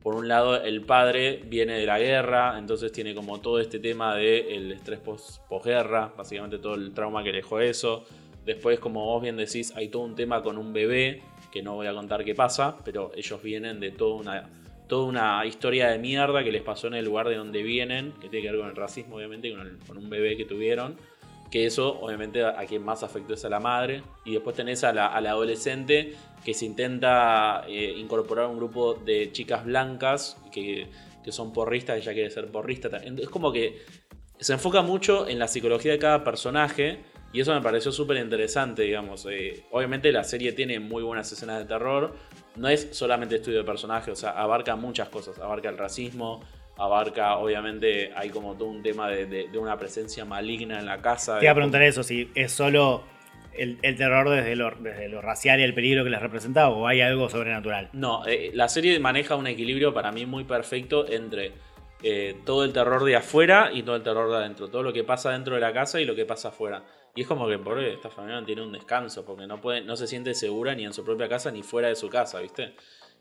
[0.02, 4.16] Por un lado, el padre viene de la guerra, entonces tiene como todo este tema
[4.16, 8.06] del estrés pos- posguerra, básicamente todo el trauma que dejó eso.
[8.46, 11.86] Después, como vos bien decís, hay todo un tema con un bebé, que no voy
[11.86, 14.48] a contar qué pasa, pero ellos vienen de toda una,
[14.88, 18.30] toda una historia de mierda que les pasó en el lugar de donde vienen, que
[18.30, 19.54] tiene que ver con el racismo, obviamente,
[19.86, 20.96] con un bebé que tuvieron.
[21.50, 24.02] Que eso, obviamente, a, quien más afectó es a la madre.
[24.24, 29.32] Y después tenés a la, adolescente que se intenta eh, incorporar a un grupo de
[29.32, 30.88] chicas blancas que,
[31.22, 32.88] que son porristas, ella quiere ser porrista.
[32.98, 33.82] Es como que
[34.38, 37.00] se enfoca mucho en la psicología de cada personaje
[37.32, 39.26] y eso me pareció súper interesante, digamos.
[39.30, 42.14] Eh, obviamente la serie tiene muy buenas escenas de terror,
[42.56, 46.42] no es solamente estudio de personajes, o sea, abarca muchas cosas, abarca el racismo,
[46.80, 51.00] abarca, obviamente, hay como todo un tema de, de- de una presencia maligna en la
[51.00, 51.38] casa.
[51.38, 53.02] Te iba a preguntar eso, si es solo
[53.52, 56.86] el, el terror desde lo, desde lo racial y el peligro que les representa o
[56.86, 57.90] hay algo sobrenatural.
[57.92, 61.52] No, eh, la serie maneja un equilibrio para mí muy perfecto entre
[62.02, 64.68] eh, todo el terror de afuera y todo el terror de adentro.
[64.68, 66.82] Todo lo que pasa dentro de la casa y lo que pasa afuera.
[67.14, 69.96] Y es como que por esta familia no tiene un descanso, porque no, puede, no
[69.96, 72.72] se siente segura ni en su propia casa ni fuera de su casa, ¿viste?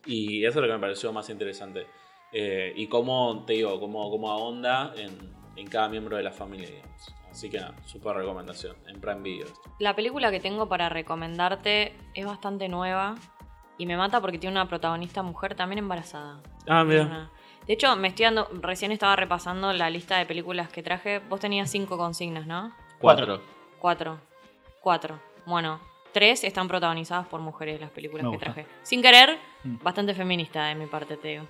[0.06, 1.88] Y eso es lo que me pareció más interesante.
[2.32, 5.18] Eh, y cómo, te digo, cómo, cómo ahonda en,
[5.56, 7.16] en cada miembro de la familia, digamos.
[7.32, 9.48] Así que nada, súper recomendación en Prime Video.
[9.80, 13.16] La película que tengo para recomendarte es bastante nueva
[13.78, 16.42] y me mata porque tiene una protagonista mujer también embarazada.
[16.68, 17.32] Ah, Una-
[17.68, 21.20] De hecho, me estoy dando, recién estaba repasando la lista de películas que traje.
[21.20, 22.74] Vos tenías cinco consignas, ¿no?
[23.00, 23.42] Cuatro.
[23.80, 24.20] Cuatro.
[24.82, 25.20] Cuatro.
[25.46, 25.80] Bueno,
[26.12, 28.54] tres están protagonizadas por mujeres las películas Me que gusta.
[28.54, 28.68] traje.
[28.82, 29.78] Sin querer, Mm.
[29.84, 31.44] bastante feminista de mi parte, te digo.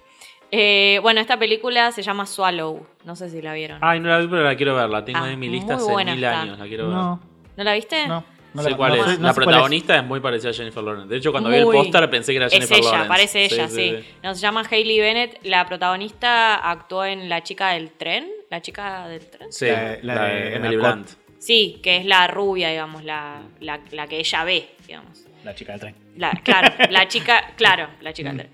[0.51, 2.85] Eh, bueno, esta película se llama Swallow.
[3.05, 3.77] No sé si la vieron.
[3.81, 4.89] Ay, no la vi, pero la quiero ver.
[4.89, 6.41] La tengo Ah, en mi lista hace mil está.
[6.41, 6.57] años.
[6.59, 6.95] La quiero ver.
[6.95, 7.19] No,
[7.57, 8.07] ¿No la viste?
[8.07, 8.23] no.
[8.53, 9.19] no sé la- cuál no es.
[9.19, 9.45] no la sé es.
[9.45, 10.03] protagonista es.
[10.03, 11.07] muy parecida a Jennifer Lawrence.
[11.09, 13.07] De hecho, cuando vi el póster pensé que era Es Jennifer ella, Lawrence.
[13.09, 13.95] parece ella, sí.
[14.23, 15.39] No, se llama Hailey Bennett.
[15.43, 18.27] La protagonista actuó en La chica del tren.
[18.49, 19.51] ¿La chica del tren?
[19.53, 20.75] Sí, La la, la de Emily.
[20.77, 21.07] Blunt.
[21.37, 25.25] Sí, que es la rubia, digamos, la, la, la que ella ve, digamos.
[25.45, 25.95] La chica del tren.
[26.17, 28.51] La- claro, la chica, claro, la chica del tren.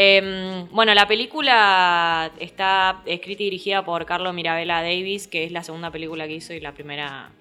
[0.00, 5.64] Eh, bueno, la película está escrita y dirigida por Carlo Mirabella Davis, que es la
[5.64, 7.32] segunda película que hizo y la primera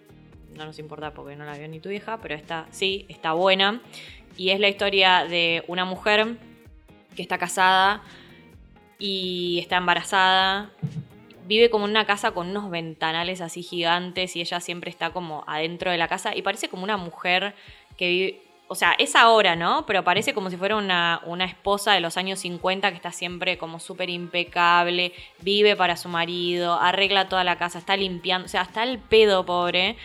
[0.55, 3.79] no nos importa porque no la vio ni tu hija, pero esta sí, está buena.
[4.37, 6.35] Y es la historia de una mujer
[7.15, 8.01] que está casada
[8.97, 10.71] y está embarazada.
[11.45, 15.43] Vive como en una casa con unos ventanales así gigantes y ella siempre está como
[15.45, 17.53] adentro de la casa y parece como una mujer
[17.97, 19.85] que vive, o sea, es ahora, ¿no?
[19.85, 23.57] Pero parece como si fuera una, una esposa de los años 50 que está siempre
[23.57, 28.63] como súper impecable, vive para su marido, arregla toda la casa, está limpiando, o sea,
[28.63, 29.95] está el pedo, pobre.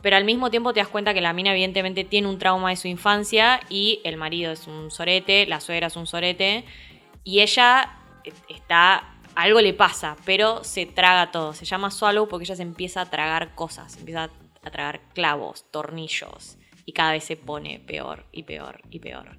[0.00, 2.76] Pero al mismo tiempo te das cuenta que la mina evidentemente tiene un trauma de
[2.76, 6.64] su infancia y el marido es un sorete, la suegra es un sorete
[7.24, 11.52] y ella eh, está algo le pasa, pero se traga todo.
[11.52, 14.30] Se llama Swallow porque ella se empieza a tragar cosas, empieza
[14.62, 16.57] a tragar clavos, tornillos
[16.88, 19.36] y cada vez se pone peor y peor y peor.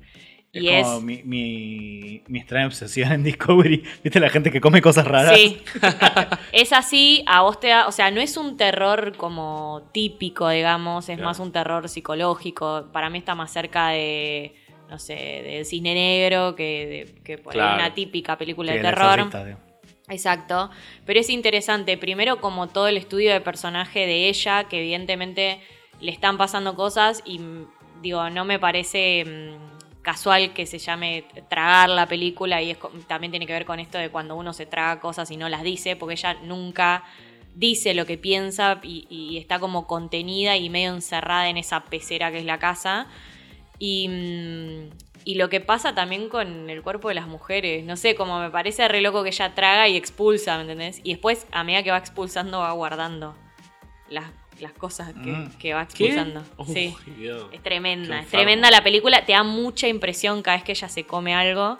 [0.53, 3.83] Es y como es mi, mi, mi extraña obsesión en Discovery.
[4.03, 5.35] ¿Viste la gente que come cosas raras?
[5.35, 5.59] Sí.
[6.51, 11.09] es así, a vos te da, o sea, no es un terror como típico, digamos,
[11.09, 11.27] es Claro.
[11.27, 12.85] más un terror psicológico.
[12.93, 14.53] Para mí está más cerca de,
[14.87, 16.85] no sé, de Cisne Negro que,
[17.15, 17.77] de, que por Claro.
[17.77, 19.27] una típica película Sí, de terror.
[20.07, 20.69] Exacto,
[21.03, 25.61] pero es interesante, primero como todo el estudio de personaje de ella, que evidentemente
[25.99, 27.67] le están pasando cosas y mm,
[28.01, 33.31] digo, no me parece mm, casual que se llame tragar la película y es, también
[33.31, 35.95] tiene que ver con esto de cuando uno se traga cosas y no las dice,
[35.95, 37.03] porque ella nunca
[37.55, 42.31] dice lo que piensa y, y está como contenida y medio encerrada en esa pecera
[42.31, 43.07] que es la casa.
[43.77, 48.15] Y, mm, y lo que pasa también con el cuerpo de las mujeres, no sé,
[48.15, 51.01] como me parece re loco que ella traga y expulsa, ¿me entendés?
[51.03, 53.35] Y después, a medida que va expulsando, va guardando
[54.09, 54.25] las,
[54.61, 55.49] las cosas que, Mm.
[55.59, 56.43] que va expulsando.
[56.67, 56.95] Sí.
[57.51, 61.05] Es tremenda, es tremenda la película, te da mucha impresión cada vez que ella se
[61.05, 61.77] come algo.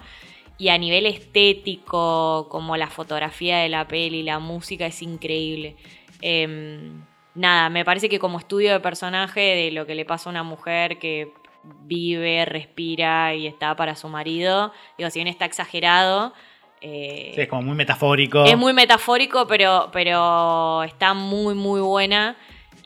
[0.57, 5.75] Y a nivel estético, como la fotografía de la peli, la música es increíble.
[6.21, 7.01] Em,
[7.35, 10.43] nada, me parece que como estudio de personaje de lo que le pasa a una
[10.43, 11.31] mujer que
[11.85, 16.33] vive, respira y está para su marido, digo, si bien está exagerado,
[16.81, 18.45] eh, Sí, es como muy metafórico.
[18.45, 22.37] es muy metafórico, pero, pero está muy, muy buena.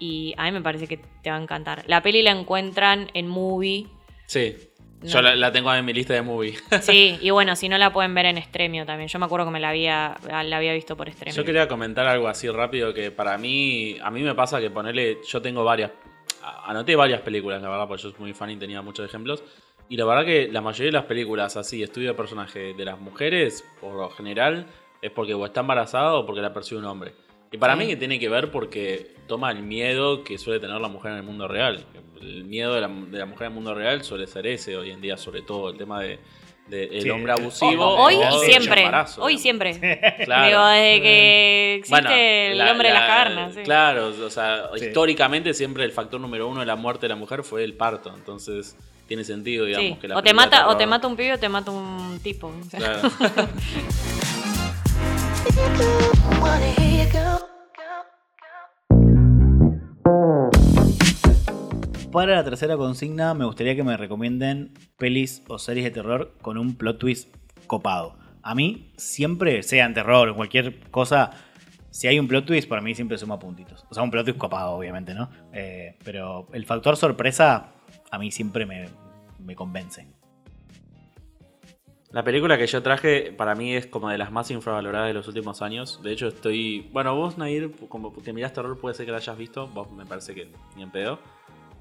[0.03, 1.85] Y a mí me parece que te va a encantar.
[1.87, 3.87] La peli la encuentran en movie.
[4.25, 4.53] Sí.
[5.01, 5.07] No.
[5.07, 6.55] Yo la, la tengo en mi lista de movie.
[6.81, 9.07] Sí, y bueno, si no la pueden ver en Stremio también.
[9.07, 11.33] Yo me acuerdo que me la había, la había visto por Stremio.
[11.33, 15.19] Yo quería comentar algo así rápido que para mí, a mí me pasa que ponerle,
[15.25, 15.91] yo tengo varias,
[16.65, 19.41] anoté varias películas, la verdad, porque yo soy muy fan y tenía muchos ejemplos.
[19.87, 22.99] Y la verdad que la mayoría de las películas así, estudio de personaje de las
[22.99, 24.67] mujeres, por lo general,
[25.01, 27.13] es porque o está embarazada o porque la persigue un hombre.
[27.53, 27.79] Y para Sí.
[27.79, 31.17] mí que tiene que ver porque toma el miedo que suele tener la mujer en
[31.19, 31.85] el mundo real.
[32.19, 34.91] El miedo de la, de la mujer en el mundo real suele ser ese hoy
[34.91, 36.19] en día, sobre todo el tema de,
[36.67, 37.85] de el Sí, hombre eh, abusivo.
[37.95, 38.81] Hoy y siempre.
[38.81, 39.41] embarazo, Hoy digamos.
[39.77, 39.99] siempre.
[40.25, 40.47] Claro.
[40.47, 43.53] Digo, desde que existe Bueno, el la- hombre de las la- cavernas.
[43.55, 43.61] sí.
[43.63, 44.85] Claro, o sea, Sí.
[44.85, 48.13] históricamente siempre el factor número uno de la muerte de la mujer fue el parto.
[48.15, 48.75] Entonces
[49.07, 49.97] tiene sentido, digamos, Sí.
[50.01, 52.47] que la O te mata, o te mata un pibe o te mata un tipo.
[52.47, 52.79] o sea.
[52.79, 53.01] Claro.
[62.13, 66.59] Para la tercera consigna, me gustaría que me recomienden pelis o series de terror con
[66.59, 68.15] un plot twist copado.
[68.43, 71.31] A mí, siempre, sea en terror o cualquier cosa,
[71.89, 73.83] si hay un plot twist, para mí siempre suma puntitos.
[73.89, 75.29] O sea, un plot twist copado, obviamente, ¿no?
[75.53, 77.71] Eh, pero el factor sorpresa,
[78.11, 78.89] a mí siempre me,
[79.39, 80.05] me convence.
[82.13, 85.27] La película que yo traje para mí es como de las más infravaloradas de los
[85.27, 85.99] últimos años.
[86.03, 86.87] De hecho, estoy.
[86.93, 89.67] Bueno, vos, Nair, como que mirás terror, puede ser que la hayas visto.
[89.69, 91.17] Vos me parece que ni en pedo.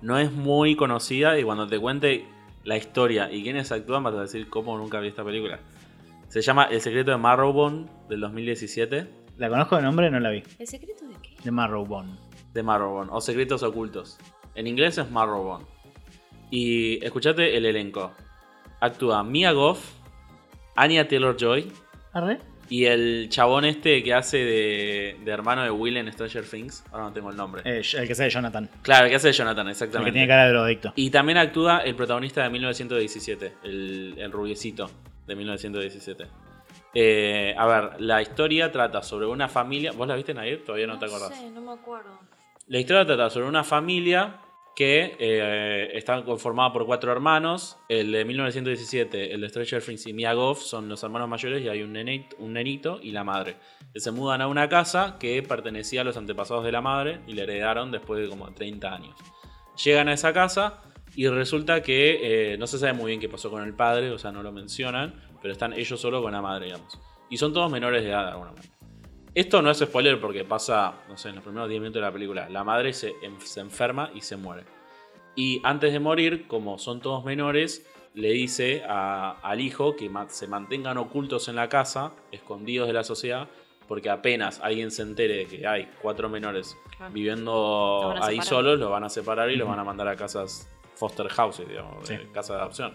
[0.00, 2.24] No es muy conocida y cuando te cuente
[2.64, 5.60] la historia y quiénes actúan, vas a decir cómo nunca vi esta película.
[6.28, 9.06] Se llama El secreto de Marrowbone del 2017.
[9.36, 10.42] La conozco de nombre, no la vi.
[10.58, 11.36] ¿El secreto de qué?
[11.44, 12.16] De Marrowbone.
[12.54, 14.18] de Marrowbone o Secretos Ocultos.
[14.54, 15.66] En inglés es Marrowbone.
[16.50, 18.12] Y escuchate el elenco.
[18.80, 20.01] Actúa Mia Goff,
[20.76, 21.70] Anya Taylor Joy
[22.12, 22.38] ¿Arre?
[22.68, 26.84] y el chabón este que hace de, de hermano de Will en Stranger Things.
[26.90, 27.62] Ahora no tengo el nombre.
[27.64, 28.68] Eh, el que sea de Jonathan.
[28.82, 30.10] Claro, el que hace de Jonathan, El exactamente.
[30.10, 30.92] que tiene cara de drogadicto.
[30.96, 34.90] Y también actúa el protagonista de 1917, el, el rubiecito
[35.26, 36.26] de 1917.
[36.94, 39.92] Eh, a ver, la historia trata sobre una familia.
[39.92, 40.64] ¿Vos la viste, Nair?
[40.64, 41.36] Todavía no, te acordás.
[41.38, 42.18] sé, no me acuerdo.
[42.68, 44.36] La historia trata sobre una familia
[44.74, 47.78] que eh, está conformada por cuatro hermanos.
[47.88, 51.82] El de 1917, el de Stranger Things y Mia son los hermanos mayores y hay
[51.82, 53.56] un, nenito, y la madre.
[53.94, 57.42] Se mudan a una casa que pertenecía a los antepasados de la madre y la
[57.42, 59.16] heredaron después de como 30 años.
[59.84, 60.82] Llegan a esa casa
[61.14, 64.18] y resulta que eh, no se sabe muy bien qué pasó con el padre, o
[64.18, 66.98] sea, no lo mencionan, pero están ellos solo con la madre, digamos.
[67.28, 68.71] Y son todos menores de edad de alguna manera.
[69.34, 72.12] Esto no es spoiler porque pasa, no sé, en los primeros 10 minutos de la
[72.12, 72.48] película.
[72.50, 74.64] La madre se, en- se enferma y se muere.
[75.34, 80.28] Y antes de morir, como son todos menores, le dice a- al hijo que ma-
[80.28, 83.48] se mantengan ocultos en la casa, escondidos de la sociedad,
[83.88, 87.12] porque apenas alguien se entere de que hay cuatro menores Claro.
[87.14, 88.44] Viviendo ahí separar.
[88.44, 92.06] solos, los van a separar y los van a mandar a casas foster houses, digamos,
[92.06, 92.22] de Sí.
[92.32, 92.92] casa de adopción.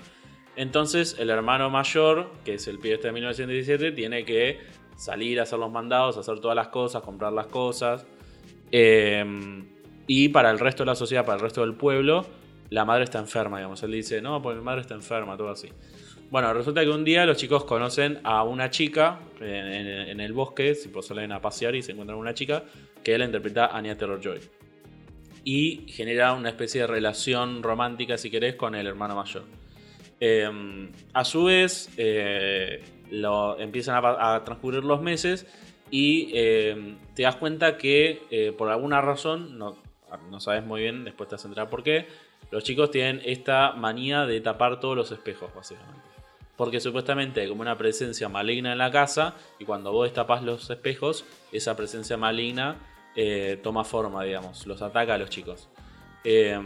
[0.56, 4.60] Entonces, el hermano mayor, que es el pibe este de 1917, tiene que
[4.98, 8.06] salir a hacer los mandados, hacer todas las cosas, comprar las cosas.
[8.72, 9.24] Eh,
[10.08, 12.26] y para el resto de la sociedad, para el resto del pueblo,
[12.70, 13.82] la madre está enferma, digamos.
[13.84, 15.70] Él dice, no, pues mi madre está enferma, todo así.
[16.30, 20.90] Bueno, resulta que un día los chicos conocen a una chica en, el bosque, si
[20.90, 22.64] pues salen a pasear y se encuentran una chica,
[23.04, 24.40] que él interpreta Anya Taylor-Joy.
[25.46, 29.44] Y genera una especie de relación romántica, si querés, con el hermano mayor.
[30.20, 35.48] Eh, a su vez, eh, lo, empiezan a, transcurrir los meses
[35.89, 39.78] y eh, te das cuenta que eh, por alguna razón, no,
[40.30, 42.08] no sabes muy bien, después te vas a enterar por qué,
[42.52, 46.02] los chicos tienen esta manía de tapar todos los espejos, básicamente.
[46.56, 50.70] porque supuestamente hay como una presencia maligna en la casa y cuando vos destapás los
[50.70, 52.78] espejos, esa presencia maligna
[53.15, 55.70] eh, toma forma, digamos, los ataca a los chicos.
[56.24, 56.60] Eh,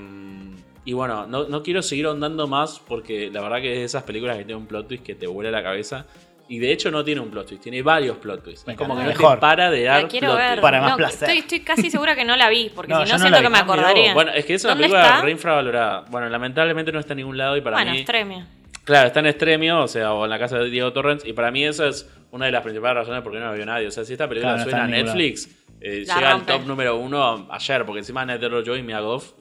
[0.84, 4.04] y bueno, no, no quiero seguir ahondando más porque la verdad que es de esas
[4.04, 6.08] películas que tiene un plot twist que te vuela la cabeza.
[6.52, 8.68] Y de hecho no tiene un plot twist, tiene varios plot twists.
[8.68, 9.36] Es como que no Mejor.
[9.36, 10.48] te para de dar La quiero plot ver.
[10.50, 10.62] twist.
[10.62, 11.30] Para más No, placer.
[11.30, 13.48] Estoy, estoy casi segura que no la vi, porque No, si no no siento que
[13.50, 14.14] me Ah, acordaría.
[14.14, 15.22] Bueno, es que es una ¿Dónde película está?
[15.22, 16.02] re infravalorada.
[16.10, 18.00] Bueno, lamentablemente no está en ningún lado y para bueno, mí...
[18.00, 18.46] extremio.
[18.84, 21.52] Claro, está en Extremio, o sea, o en la casa de Diego Torrens, y para
[21.52, 23.88] mí esa es una de las principales razones por qué no la vio nadie.
[23.88, 25.48] O sea, si esta película Claro, no suena a Netflix,
[25.80, 29.32] eh, llega al top número uno ayer, porque encima Ned Joy y Mia Goff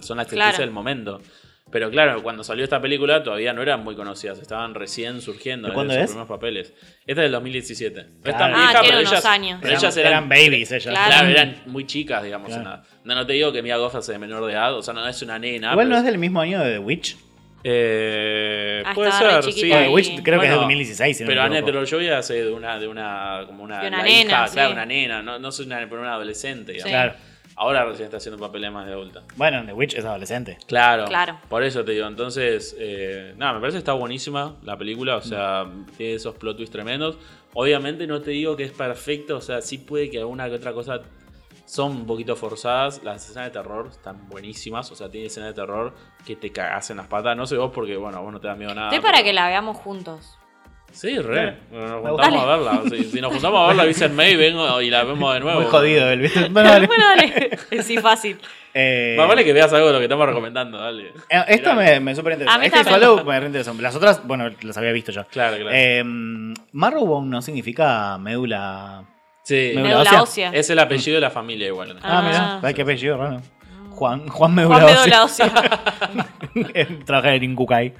[0.00, 0.56] son las Claro.
[0.56, 1.20] del momento.
[1.74, 5.74] Pero claro, cuando salió esta película todavía no eran muy conocidas, estaban recién surgiendo ¿De
[5.74, 6.04] en sus es?
[6.06, 6.72] primeros papeles.
[7.04, 8.00] Esta es del 2017.
[8.04, 8.38] No es Claro.
[8.38, 9.58] tan Ah, vieja, tiene pero unos ellas, años.
[9.60, 10.86] pero Eran, ellas eran eran, babies ellas.
[10.86, 11.10] Claro.
[11.10, 12.46] claro, eran muy chicas, digamos.
[12.46, 12.62] Claro.
[12.62, 14.94] en la- no, no te digo que Mia Goff de menor de edad, o sea,
[14.94, 15.72] no es una nena.
[15.72, 17.16] Igual no es del mismo año de The Witch.
[17.64, 19.62] eh, Ah, puede ser, sí.
[19.62, 21.16] The y- Witch creo que es de Bueno, 2016.
[21.16, 21.64] si no pero me Annette.
[21.64, 24.52] Taylor-Joy hace de una, de una, como una, De una la nena, hija, sí.
[24.54, 26.88] claro, una nena, no, no soy una, pero una adolescente, digamos.
[26.90, 26.94] Sí.
[26.94, 27.14] Claro.
[27.56, 29.22] Ahora recién está haciendo papeles más de adulta.
[29.36, 30.58] Bueno, The Witch es adolescente.
[30.66, 31.38] Claro, Claro.
[31.48, 35.20] por eso te digo, entonces, eh, nada, me parece que está buenísima la película, o
[35.22, 37.16] sea, tiene esos plot twists tremendos.
[37.54, 40.72] Obviamente no te digo que es perfecto, o sea, sí puede que alguna que otra
[40.72, 41.00] cosa
[41.66, 43.02] son un poquito forzadas.
[43.04, 45.94] Las escenas de terror están buenísimas, o sea, tiene escenas de terror
[46.26, 47.36] que te cagas en las patas.
[47.36, 48.88] No sé vos porque, bueno, vos no te da miedo nada.
[48.88, 50.36] Estoy para pero- que la veamos juntos.
[50.94, 51.56] Sí, re.
[51.72, 52.82] Nos juntamos a verla.
[52.88, 55.60] Si, si nos juntamos a verla, avisen May vengo y la vemos de nuevo.
[55.60, 56.48] Muy jodido el ¿viste?
[56.50, 56.86] Bueno, dale.
[56.86, 57.58] bueno, dale.
[57.82, 58.38] Sí, fácil.
[58.72, 61.12] Eh, Más vale que veas algo de lo que estamos recomendando, dale.
[61.28, 61.92] eh, Esta Mirá.
[61.94, 62.58] me, me súper interesa.
[62.58, 62.84] También.
[62.84, 63.80] Swallow me re interesan.
[63.82, 65.24] Las otras, bueno, las había visto ya.
[65.24, 65.70] Claro, claro.
[65.72, 66.02] Eh,
[66.72, 69.04] Marrowbone no significa médula.
[69.44, 70.50] sí, Médula Médula ósea.
[70.52, 71.96] es el apellido de la familia igual.
[72.02, 72.22] Ah, Ah.
[72.22, 73.40] mira, ¿sabes qué apellido raro?
[73.90, 75.04] Juan, Juan Médula Juan ósea.
[75.04, 77.04] Médula ósea.
[77.04, 77.94] Trabaja en Incucay.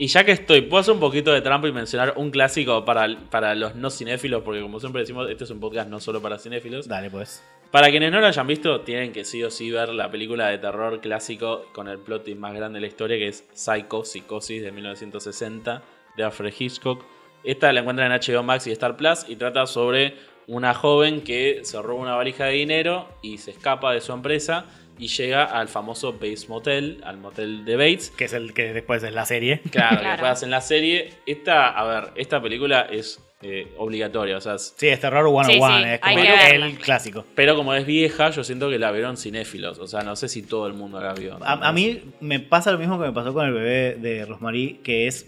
[0.00, 3.18] Y ya que estoy, puedo hacer un poquito de trampa y mencionar un clásico para,
[3.30, 6.38] para los no cinéfilos, porque como siempre decimos, este es un podcast no solo para
[6.38, 6.86] cinéfilos.
[6.86, 7.44] Dale, pues.
[7.72, 10.58] Para quienes no lo hayan visto, tienen que sí o sí ver la película de
[10.58, 14.70] terror clásico con el plot más grande de la historia, que es Psycho, Psicosis, de
[14.70, 15.82] 1960,
[16.16, 17.04] de Alfred Hitchcock.
[17.42, 20.14] Esta la encuentran en HBO Max y Star Plus y trata sobre
[20.46, 24.64] una joven que se roba una valija de dinero y se escapa de su empresa
[24.98, 29.02] y llega al famoso Bates Motel, al motel de Bates, Que es el que después
[29.02, 29.60] es la serie.
[29.70, 31.10] Claro, que después hacen la serie.
[31.26, 35.44] Esta, a ver, esta película es eh, obligatoria, o sea, es- Sí, es terror 101,
[35.44, 36.18] Sí, sí, es como
[36.64, 37.24] el clásico.
[37.36, 39.78] pero como es vieja, yo siento que la vieron cinéfilos.
[39.78, 41.38] O sea, no sé si todo el mundo la vio.
[41.42, 44.80] A, a mí me pasa lo mismo que me pasó con el bebé de Rosemary,
[44.82, 45.26] que es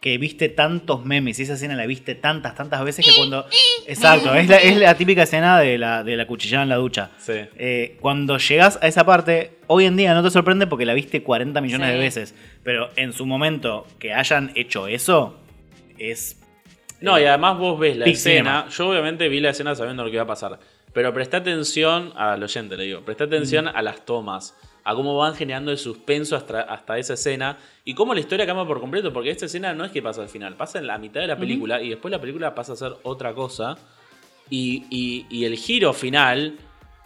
[0.00, 3.44] que viste tantos memes y esa escena la viste tantas, tantas veces que cuando...
[3.86, 7.10] Exacto, es la, es la típica escena de la, de la cuchillada en la ducha.
[7.18, 7.34] Sí.
[7.56, 11.22] Eh, cuando llegas a esa parte, hoy en día no te sorprende porque la viste
[11.22, 11.92] 40 millones Sí.
[11.92, 15.38] de veces, pero en su momento que hayan hecho eso,
[15.98, 16.40] es...
[17.02, 18.66] No, eh, y además vos ves la escena.
[18.70, 20.58] Yo obviamente vi la escena sabiendo lo que iba a pasar.
[20.94, 23.02] Pero presta atención al oyente, le digo.
[23.02, 24.56] Presta atención a las tomas.
[24.84, 27.58] A cómo van generando el suspenso hasta, hasta esa escena.
[27.84, 29.12] Y cómo la historia cambia por completo.
[29.12, 30.56] Porque esta escena no es que pasa al final.
[30.56, 31.80] Pasa en la mitad de la película.
[31.82, 33.76] Y después la película pasa a ser otra cosa.
[34.48, 36.56] Y, y- y el giro final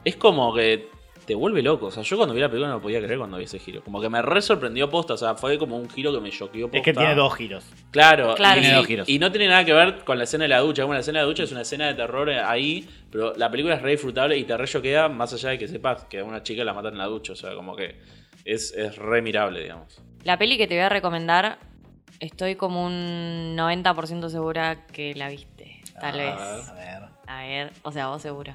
[0.04, 0.88] es como que
[1.26, 1.86] te vuelve loco.
[1.86, 3.82] O sea, yo cuando vi la película no lo podía creer cuando vi ese giro.
[3.82, 5.14] Como que me re sorprendió posta.
[5.14, 6.78] O sea, fue como un giro que me choqueó posta.
[6.78, 7.64] es que tiene dos giros.
[7.90, 9.08] Claro, Claro, y, Tiene dos giros.
[9.08, 10.82] y no tiene nada que ver con la escena de la ducha.
[10.82, 13.74] Como la escena de la ducha es una escena de terror ahí, pero la película
[13.76, 16.42] es re disfrutable y te re choquea más allá de que sepas que a una
[16.42, 17.32] chica la matan en la ducha.
[17.32, 17.96] O sea, como que
[18.44, 20.00] es, es re mirable, digamos.
[20.24, 21.58] La peli que te voy a recomendar,
[22.20, 25.80] estoy como un 90% segura que la viste.
[26.00, 26.68] Tal A vez.
[26.68, 27.02] A ver.
[27.26, 28.54] A ver, o sea, vos seguro.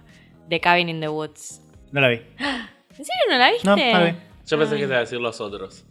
[0.49, 1.62] The Cabin in the Woods.
[1.91, 2.15] No la vi.
[2.15, 3.67] ¿En serio no la viste?
[3.67, 4.17] No, no la vi.
[4.45, 5.86] Yo pensé que te iba a decir los otros.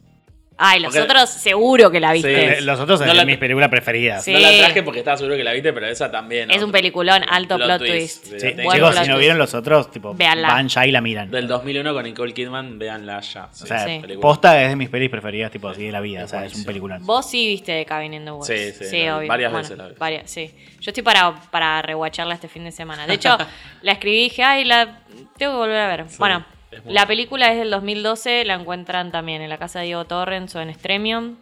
[0.61, 2.57] Ay, los Porque- otros seguro que la viste.
[2.59, 2.65] Sí.
[2.65, 4.25] Los otros No son la- mis películas preferidas.
[4.25, 4.33] Sí.
[4.33, 6.51] No la traje porque estaba seguro que la viste, pero esa también.
[6.51, 6.67] Es otro.
[6.67, 8.29] un peliculón, alto Plot plot, twist.
[8.29, 8.41] twist.
[8.43, 9.19] Sí, Sí, chicos, plot si no twist.
[9.21, 10.49] vieron los otros, tipo, Véanla.
[10.49, 11.31] van ya y la miran.
[11.31, 13.49] Del 2001 con Nicole Kidman, véanla ya.
[13.53, 14.03] Sí, o sea, Sí.
[14.21, 16.21] posta es de mis pelis preferidas, tipo así de la vida.
[16.21, 17.07] Es o sea, es un peliculón.
[17.07, 18.47] Vos sí viste Cabin in the Woods.
[18.49, 19.29] Sí, sí, obvio.
[19.29, 19.95] Varias Bueno, veces la vi.
[19.97, 20.51] varias, sí.
[20.81, 23.07] Yo estoy para, para rewatcharla este fin de semana.
[23.07, 23.37] De hecho,
[23.83, 24.99] la escribí y dije, ay, la
[25.37, 26.05] tengo que volver a ver.
[26.09, 29.87] Sí, bueno, es la película es del 2012, la encuentran también en la casa de
[29.87, 31.37] Diego Torrens o en Stremium.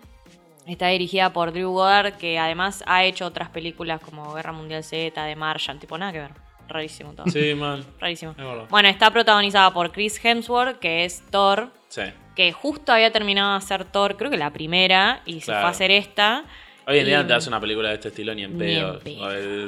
[0.67, 5.23] Está dirigida por Drew Goddard, que además ha hecho otras películas como Guerra Mundial Z,
[5.25, 6.31] de Martian, tipo nada que ver.
[6.69, 7.27] Rarísimo todo.
[7.31, 7.85] Sí, mal.
[8.01, 8.33] Rarísimo.
[8.33, 8.69] Es.
[8.69, 12.03] Bueno, está protagonizada por Chris Hemsworth, que es Thor, Sí.
[12.35, 15.61] que justo había terminado de hacer Thor, creo que la primera, y se Claro.
[15.61, 16.43] fue a hacer esta.
[16.89, 19.01] Hoy en día Y- no te hace una película de este estilo ni en pedo.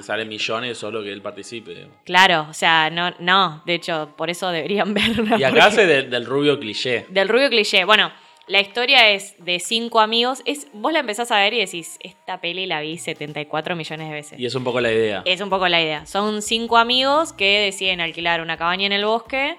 [0.03, 1.87] Salen millones solo que él participe.
[2.05, 5.37] Claro, o sea, no, no, de hecho, por eso deberían verla.
[5.39, 7.07] Y acá hace de- del rubio cliché.
[7.09, 7.85] Del rubio cliché.
[7.85, 8.13] Bueno,
[8.47, 10.43] la historia es de cinco amigos.
[10.47, 14.15] Es, vos la empezás a ver y decís, esta peli la vi 74 millones de
[14.15, 14.39] veces.
[14.41, 15.23] Y es un poco la idea.
[15.25, 16.07] Es un poco la idea.
[16.07, 19.57] Son cinco amigos que deciden alquilar una cabaña en el bosque.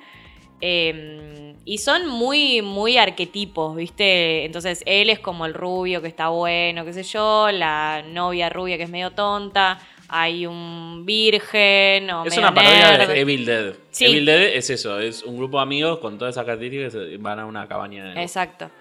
[0.61, 4.45] Eh, y son muy, muy arquetipos, ¿viste?
[4.45, 7.49] Entonces él es como el rubio que está bueno, qué sé yo.
[7.51, 9.79] La novia rubia que es medio tonta.
[10.07, 13.09] Hay un virgen o Es medio una parodia nerd.
[13.09, 13.73] de Evil Dead.
[13.91, 14.05] Sí.
[14.05, 17.39] Evil Dead es eso, es un grupo de amigos con todas esas características que van
[17.39, 18.19] a una cabaña.
[18.19, 18.71] Exacto.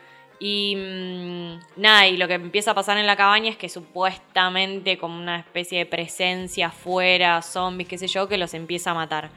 [0.40, 4.96] Y mm, nada, y lo que empieza a pasar en la cabaña es que supuestamente
[4.96, 9.30] como una especie de presencia afuera, zombies, qué sé yo, que los empieza a matar.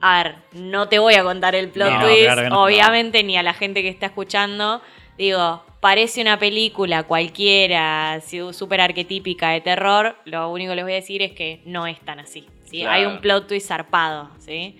[0.00, 2.62] A ver, no te voy a contar el plot No, twist, claro que no.
[2.64, 4.80] obviamente, ni a la gente que está escuchando.
[5.16, 10.16] Digo, parece una película cualquiera, si- súper arquetípica de terror.
[10.24, 12.46] Lo único que les voy a decir es que no es tan así.
[12.70, 12.80] ¿sí?
[12.80, 12.90] Claro.
[12.92, 14.76] Hay un plot twist zarpado, ¿sí?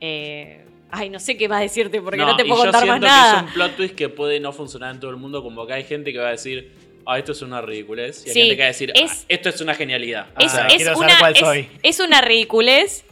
[0.00, 2.86] Eh, ay, no sé qué más decirte porque no, No, te y puedo yo contar
[2.86, 3.32] más siento nada.
[3.32, 5.72] que es un plot twist que puede no funcionar en todo el mundo, como que
[5.74, 6.72] hay gente que va a decir,
[7.06, 8.24] ah, esto es una ridiculez.
[8.26, 10.26] Y hay Sí, gente que va a decir, es- "Ah, esto es una genialidad.
[10.40, 11.68] Es, Ah, es quiero saber una, cuál es- soy.
[11.82, 13.04] es una ridiculez,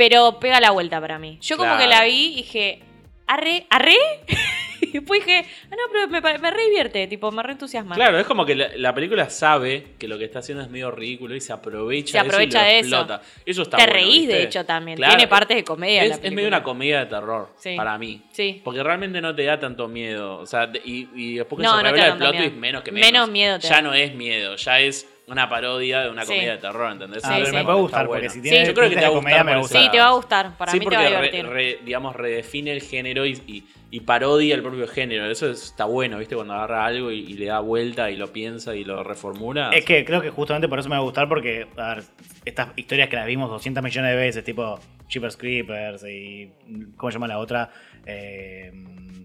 [0.00, 1.36] pero pega la vuelta para mí.
[1.42, 2.80] Yo como que la vi y dije,
[3.26, 3.66] ¿arre?
[3.68, 3.94] ¿Arre?
[4.80, 7.94] y después dije, ah, no, pero me, me re divierte, tipo, me re entusiasma.
[7.96, 10.90] Claro, es como que la, la película sabe que lo que está haciendo es medio
[10.90, 12.86] ridículo y se aprovecha, Se aprovecha de de eso.
[12.86, 12.96] y eso.
[12.96, 13.22] lo explota.
[13.44, 14.34] Eso está Te bueno, reís, ¿viste?
[14.36, 14.96] de hecho, también.
[14.96, 15.16] Claro.
[15.16, 16.02] Tiene partes de comedia.
[16.04, 17.76] Es, la es medio una comedia de terror Sí.
[17.76, 18.22] para mí.
[18.32, 18.62] Sí.
[18.64, 20.38] Porque realmente no te da tanto miedo.
[20.38, 22.90] O sea, de- y, y después que No, se revela el plot twist, menos que
[22.92, 23.12] menos.
[23.12, 23.82] Menos miedo te Ya da.
[23.82, 26.32] no es miedo, ya es una parodia de una Sí.
[26.32, 27.24] comedia de terror, ¿entendés?
[27.24, 27.52] Ah, Sí, pero sí.
[27.56, 28.32] me puede gustar, porque bueno.
[28.34, 28.66] si tiene Sí.
[28.66, 29.78] Yo creo que te va a comedia gustar me gusta.
[29.82, 30.56] Sí, te va a gustar.
[30.56, 31.52] Para sí, mí te va a porque re- divertir.
[31.52, 35.30] re- digamos, redefine el género y, y- y parodia el propio género.
[35.30, 36.34] Eso es- está bueno, ¿viste?
[36.36, 39.70] Cuando agarra algo y, y le da vuelta y lo piensa y lo reformula.
[39.70, 42.04] Es que creo que justamente por eso me va a gustar, porque, a ver,
[42.44, 44.78] estas historias que las vimos 200 millones de veces, tipo
[45.08, 46.50] Cheapers Creepers y.
[46.96, 47.70] ¿Cómo se llama la otra?
[48.06, 48.72] Eh,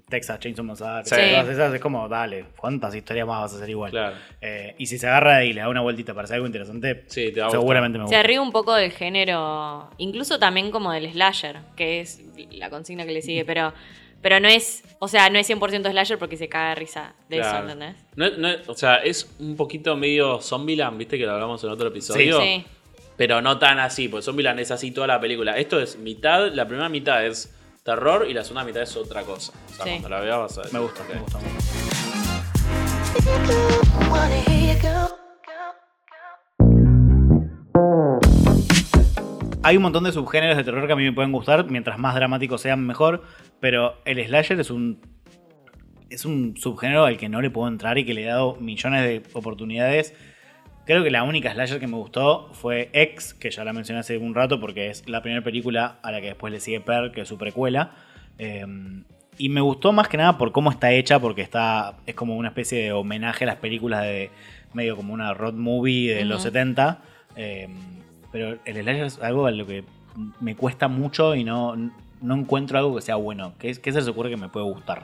[0.09, 1.09] Texas Chainsaw Massacre.
[1.09, 1.31] Sí.
[1.31, 3.91] Todas esas es como, dale, ¿cuántas historias más vas a hacer igual?
[3.91, 4.15] Claro.
[4.41, 7.31] Eh, y si se agarra y le da una vueltita para hacer algo interesante, Sí,
[7.31, 8.23] te va a seguramente me Se gusta.
[8.23, 13.11] ríe un poco del género, incluso también como del slasher, que es la consigna que
[13.13, 13.73] le sigue, pero,
[14.21, 17.39] pero no es, o sea, no es 100% slasher porque se caga de risa de
[17.39, 17.69] eso, Claro.
[17.71, 17.95] ¿entendés?
[18.15, 21.17] No, no- o sea, es un poquito medio Zombieland, ¿viste?
[21.17, 22.39] Que lo hablamos en otro episodio.
[22.41, 22.63] Sí.
[23.17, 25.57] Pero no tan así, porque Zombieland es así toda la película.
[25.57, 27.49] Esto es mitad, la primera mitad es
[27.85, 29.53] terror y la segunda mitad es otra cosa.
[29.67, 29.91] O sea, Sí.
[29.91, 31.37] cuando la veas vas a decir, Me gusta, me gusta.
[31.37, 32.65] mucho.
[39.63, 42.13] Hay un montón de subgéneros de terror que a mí me pueden gustar, mientras más
[42.13, 43.23] dramáticos sean, mejor.
[43.59, 44.99] Pero el slasher es un.
[46.09, 49.01] Es un subgénero al que no le puedo entrar y que le he dado millones
[49.03, 50.13] de oportunidades.
[50.85, 54.17] Creo que la única slasher que me gustó fue X, que ya la mencioné hace
[54.19, 57.21] un rato porque es la primera película a la que después le sigue Per, que
[57.21, 57.91] es su precuela.
[58.37, 58.65] Eh,
[59.37, 62.49] y me gustó más que nada por cómo está hecha, porque está es como una
[62.49, 64.29] especie de homenaje a las películas de
[64.73, 66.49] medio como una road movie de los Ujú.
[66.49, 67.01] 70.
[67.35, 67.67] eh,
[68.31, 69.83] pero el slasher es algo a lo que
[70.41, 71.75] me cuesta mucho y no,
[72.21, 73.53] no encuentro algo que sea bueno.
[73.57, 75.03] ¿Qué, qué se les ocurre que me puede gustar?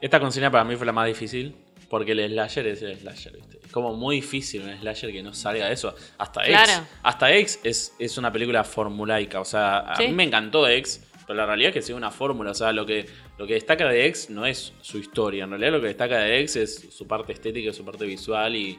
[0.00, 1.56] Esta consigna para mí fue la más difícil.
[1.88, 3.58] Porque el slasher es el slasher, ¿viste?
[3.74, 5.96] Es como muy difícil un slasher que no salga de eso.
[6.18, 6.54] Hasta X.
[6.62, 6.86] Claro.
[7.02, 9.40] Hasta X es, es una película formulaica.
[9.40, 10.06] O sea, a Sí.
[10.06, 11.04] mí me encantó X.
[11.26, 12.52] Pero la realidad es que sigue una fórmula.
[12.52, 13.04] O sea, lo que,
[13.36, 15.42] lo que destaca de X no es su historia.
[15.42, 18.78] En realidad lo que destaca de X es su parte estética, su parte visual y,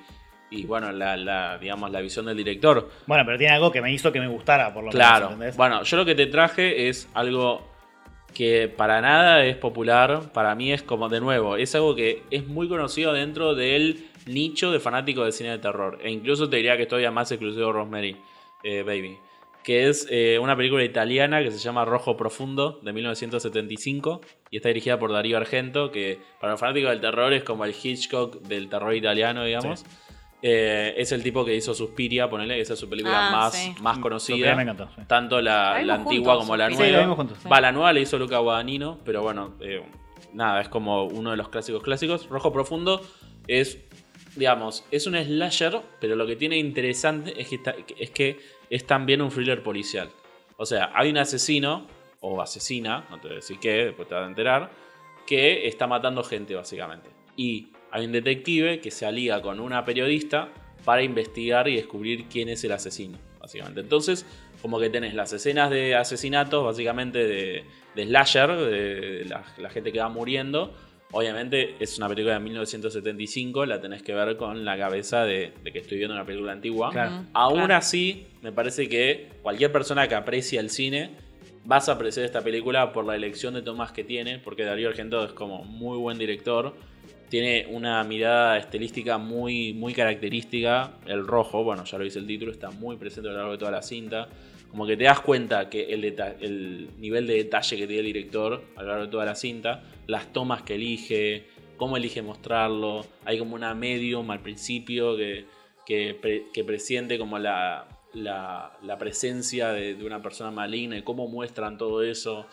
[0.49, 2.89] y bueno, la, la, digamos, la visión del director.
[3.05, 5.15] Bueno, pero tiene algo que me hizo que me gustara, por lo Claro.
[5.25, 5.31] menos.
[5.33, 5.57] ¿entendés?
[5.57, 7.67] Bueno, yo lo que te traje es algo
[8.33, 10.31] que para nada es popular.
[10.31, 14.71] Para mí es como, de nuevo, es algo que es muy conocido dentro del nicho
[14.71, 15.99] de fanáticos del cine de terror.
[16.03, 18.17] E incluso te diría que es todavía más exclusivo de Rosemary
[18.63, 19.17] eh, Baby.
[19.63, 24.21] Que es eh, una película italiana que se llama Rojo Profundo de 1975
[24.51, 27.73] y está dirigida por Darío Argento, que para los fanáticos del terror es como el
[27.81, 29.83] Hitchcock del terror italiano, digamos.
[30.41, 33.53] Eh, es el tipo que hizo Suspiria, ponele, que esa es su película Ah, más,
[33.55, 33.73] sí.
[33.81, 34.55] más conocida.
[34.55, 35.01] me encantó, sí.
[35.07, 37.15] Tanto la, antigua juntos, como la nueva.
[37.15, 37.37] juntos.
[37.51, 39.81] Va, la nueva la hizo Luca Guadagnino, pero bueno, eh,
[40.33, 42.29] nada, es como uno de los clásicos clásicos.
[42.29, 43.01] Rojo Profundo
[43.47, 43.79] es,
[44.35, 48.85] digamos, es un slasher, pero lo que tiene interesante es que, está- es que es
[48.85, 50.09] también un thriller policial.
[50.57, 51.87] O sea, hay un asesino,
[52.21, 54.71] o asesina, no te voy a decir qué, después te vas a enterar,
[55.27, 57.09] que está matando gente, básicamente.
[57.35, 60.49] Y hay un detective que se alía con una periodista
[60.83, 63.81] para investigar y descubrir quién es el asesino, básicamente.
[63.81, 64.25] Entonces,
[64.61, 67.63] como que tenés las escenas de asesinatos, básicamente de,
[67.95, 70.73] de slasher, de la, la gente que va muriendo.
[71.17, 75.71] Obviamente es una película de 1975, la tenés que ver con la cabeza de, de
[75.71, 76.91] que estoy viendo una película antigua.
[76.91, 77.23] Claro.
[77.31, 77.75] Aún claro.
[77.75, 81.11] así, me parece que cualquier persona que aprecia el cine
[81.63, 85.23] vas a apreciar esta película por la elección de tomas que tiene, porque Darío Argento
[85.23, 86.75] es como muy buen director.
[87.29, 90.95] Tiene una mirada estilística muy, muy característica.
[91.05, 93.57] El rojo, bueno, ya lo dice el título, está muy presente a lo largo de
[93.57, 94.27] toda la cinta.
[94.69, 98.63] Como que te das cuenta que el, el nivel de detalle que tiene el director
[98.75, 101.47] a lo largo de toda la cinta, las tomas que elige,
[101.77, 103.05] cómo elige mostrarlo.
[103.23, 105.45] Hay como una medium al principio que,
[105.85, 111.27] que, pre- que presiente como la, la, presencia de, de una persona maligna y cómo
[111.27, 112.45] muestran todo eso.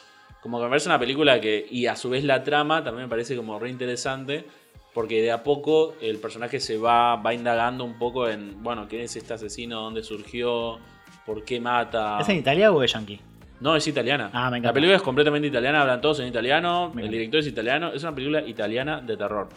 [0.43, 3.11] Como que me parece una película que, y a su vez la trama también me
[3.11, 4.45] parece como re interesante,
[4.93, 9.03] porque de a poco el personaje se va, va indagando un poco en, bueno, quién
[9.03, 10.79] es este asesino, dónde surgió,
[11.27, 12.19] por qué mata.
[12.21, 13.21] ¿Es en Italia o es yankee?
[13.61, 14.31] No, es italiana.
[14.33, 14.69] Ah, me encanta.
[14.71, 18.15] La película es completamente italiana, hablan todos en italiano, el director es italiano, es una
[18.15, 19.49] película italiana de terror.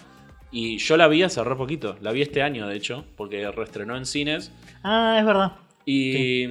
[0.51, 3.97] Y yo la vi hace re poquito, la vi este año de hecho, porque reestrenó
[3.97, 4.51] en cines.
[4.83, 5.53] Ah, es verdad.
[5.85, 6.43] Y,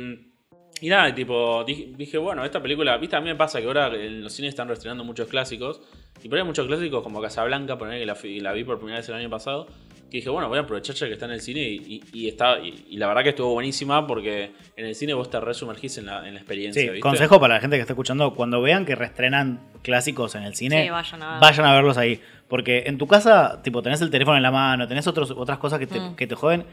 [0.81, 4.23] y nada, tipo, dije, bueno, esta película, viste, a mí me pasa que ahora en
[4.23, 5.81] los cines están reestrenando muchos clásicos.
[6.23, 8.99] Y por ahí hay muchos clásicos como Casablanca, poner que la, la vi por primera
[8.99, 9.69] vez el año pasado.
[10.15, 11.75] Que dije, bueno, voy a aprovechar ya que está en el cine y,
[12.13, 15.29] y, y está, y, y la verdad que estuvo buenísima porque en el cine vos
[15.29, 16.81] te resumergís en la, en la experiencia.
[16.81, 17.01] Sí, ¿viste?
[17.01, 20.85] consejo para la gente que está escuchando, cuando vean que reestrenan clásicos en el cine,
[20.85, 21.41] Sí, vayan a ver.
[21.41, 22.21] vayan a verlos ahí.
[22.47, 25.81] Porque en tu casa, tipo, tenés el teléfono en la mano, tenés otros, otras cosas
[25.81, 26.15] que te, Mm.
[26.15, 26.65] que te joden.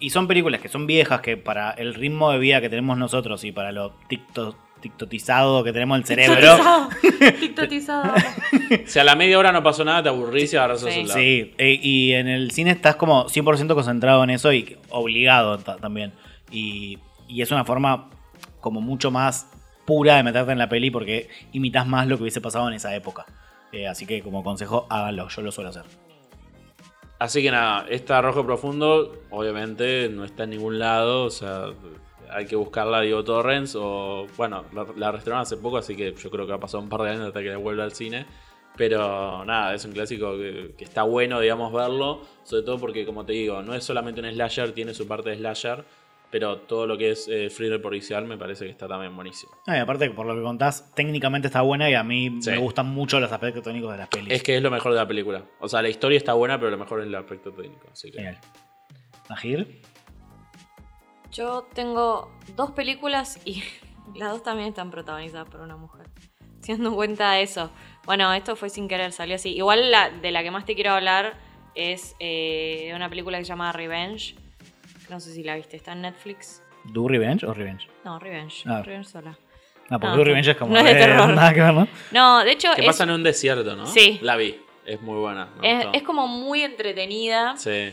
[0.00, 3.44] Y son películas que son viejas, que para el ritmo de vida que tenemos nosotros
[3.44, 6.88] y para lo ticto, tictotizado que tenemos el cerebro.
[7.40, 8.14] Tictotizado.
[8.86, 10.94] Si a la media hora no pasó nada, te aburrís y agarras el Sí.
[10.96, 11.16] celular.
[11.18, 15.76] Sí, eh, y en el cine estás como 100% concentrado en eso y obligado ta-
[15.76, 16.12] también.
[16.50, 16.98] Y,
[17.28, 18.10] y es una forma
[18.60, 19.48] como mucho más
[19.86, 22.94] pura de meterte en la peli porque imitas más lo que hubiese pasado en esa
[22.94, 23.24] época.
[23.72, 25.84] Eh, así que como consejo, háganlo, yo lo suelo hacer.
[27.18, 31.24] Así que nada, esta Rojo Profundo, obviamente, no está en ningún lado.
[31.24, 31.66] O sea,
[32.36, 33.74] hay que buscarla, Diego Torrens.
[33.76, 36.80] O bueno, la, la restauraron hace poco, así que yo creo que va a pasar
[36.80, 38.26] un par de años hasta que vuelva al cine.
[38.76, 42.20] Pero nada, es un clásico que, que está bueno, digamos, verlo.
[42.44, 45.36] Sobre todo porque, como te digo, no es solamente un slasher, tiene su parte de
[45.36, 45.84] slasher.
[46.30, 49.52] Pero todo lo que es eh, thriller policial me parece que está también buenísimo.
[49.66, 52.50] Ah, y aparte, por lo que contás, técnicamente está buena y a mí Sí.
[52.50, 54.32] me gustan mucho los aspectos técnicos de las pelis.
[54.34, 55.44] Es que es lo mejor de la película.
[55.60, 57.88] O sea, la historia está buena, pero lo mejor es el aspecto técnico.
[57.92, 58.18] Así que...
[58.18, 58.38] Genial.
[59.30, 59.80] Najir,
[61.36, 63.62] Yo tengo dos películas y
[64.14, 66.06] las dos también están protagonizadas por una mujer.
[66.62, 67.70] Teniendo en cuenta eso.
[68.06, 69.54] Bueno, esto fue sin querer, salió así.
[69.54, 71.34] Igual la, de la que más te quiero hablar
[71.74, 74.34] es eh, de una película que se llama Revenge.
[75.10, 76.62] No sé si la viste, está en Netflix.
[76.84, 77.86] ¿Do Revenge o Revenge?
[78.02, 78.62] No, Revenge.
[78.64, 78.82] Ah.
[78.82, 79.36] Revenge sola.
[79.90, 80.72] Ah, porque No, Do Revenge es como.
[80.72, 81.28] no es de eh, terror.
[81.28, 81.86] Nada que ver, ¿no?
[82.12, 83.84] No, de hecho Que es, pasa en un desierto, ¿no?
[83.86, 84.18] Sí.
[84.22, 84.58] La vi.
[84.86, 85.50] Es muy buena.
[85.62, 87.56] es, es como muy entretenida.
[87.58, 87.92] Sí.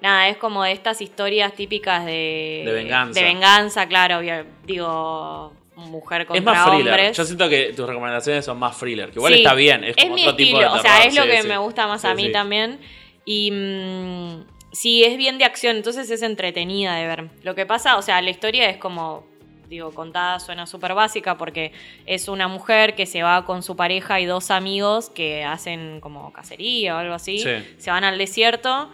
[0.00, 2.62] Nada, es como de estas historias típicas de...
[2.64, 3.18] De venganza.
[3.18, 4.20] De venganza, claro.
[4.64, 6.92] Digo, mujer contra Es más thriller.
[6.92, 7.16] hombres.
[7.16, 9.10] Yo siento que tus recomendaciones son más thriller.
[9.10, 9.84] Que igual Sí, está bien.
[9.84, 11.48] Es, como mi otro tipo estilo, de o sea, es lo que sí.
[11.48, 12.78] me gusta más a mí también.
[13.24, 17.28] Y mm, sí, es bien de acción, entonces es entretenida de ver.
[17.42, 19.26] Lo que pasa, o sea, la historia es como,
[19.68, 21.72] digo, contada suena súper básica porque
[22.06, 26.32] es una mujer que se va con su pareja y dos amigos que hacen como
[26.32, 27.38] cacería o algo así.
[27.40, 27.50] Sí.
[27.76, 28.90] Se van al desierto,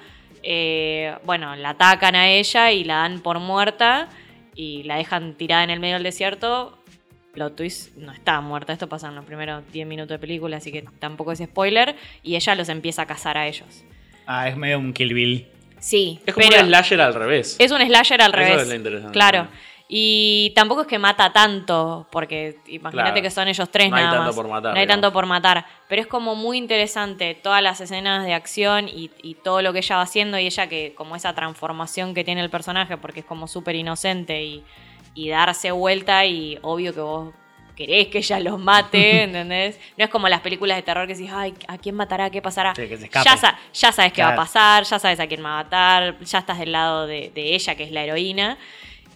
[0.47, 4.09] eh, bueno, la atacan a ella y la dan por muerta
[4.55, 6.79] y la dejan tirada en el medio del desierto.
[7.33, 10.71] Plot twist, no está muerta, esto pasa en los primeros 10 minutos de película, así
[10.71, 11.97] que tampoco es spoiler.
[12.23, 13.85] Y ella los empieza a cazar a ellos.
[14.27, 15.49] Ah, es medio un Kill Bill.
[15.81, 17.57] Sí, Es como pero un slasher al revés.
[17.59, 18.63] es un slasher al Eso revés.
[18.63, 19.13] es lo interesante.
[19.13, 19.49] Claro.
[19.97, 23.23] Y tampoco es que mata tanto, porque imagínate Claro.
[23.23, 24.35] que son ellos tres No hay nada tanto más.
[24.35, 25.03] por matar, No hay digamos.
[25.03, 25.67] tanto por matar.
[25.87, 29.79] Pero es como muy interesante todas las escenas de acción y, y todo lo que
[29.79, 33.27] ella va haciendo y ella que como esa transformación que tiene el personaje, porque es
[33.27, 34.65] como súper inocente y,
[35.15, 37.33] y darse vuelta y obvio que vos
[37.77, 39.79] querés que ella los mate, ¿entendés?
[39.97, 42.31] No es como las películas de terror que decís, ay, ¿a quién matará?
[42.31, 42.75] ¿Qué pasará?
[42.75, 45.45] Sí, que se ya, sa- ya sabes qué va a pasar, ya sabes a quién
[45.45, 48.59] va a matar, ya estás del lado de, de ella, que es la heroína.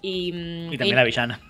[0.02, 1.40] Y, mm, Y también la villana.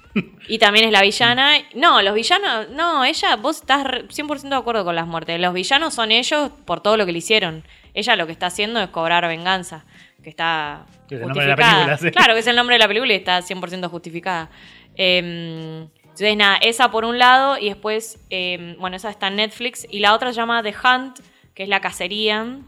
[0.48, 1.52] y también es la villana.
[1.74, 5.40] No, los villanos, no, ella, vos estás re- 100% de acuerdo con las muertes.
[5.40, 7.62] Los villanos son ellos por todo lo que le hicieron.
[7.94, 9.84] Ella lo que está haciendo es cobrar venganza,
[10.22, 11.84] que está Que es el nombre de la justificada.
[11.86, 12.16] película, sí.
[12.16, 14.50] Claro, que es el nombre de la película y está 100% justificada.
[14.96, 19.86] Eh, entonces, nada, esa por un lado y después, eh, bueno, esa está en Netflix
[19.90, 21.20] y la otra se llama The Hunt,
[21.54, 22.58] que es la cacería.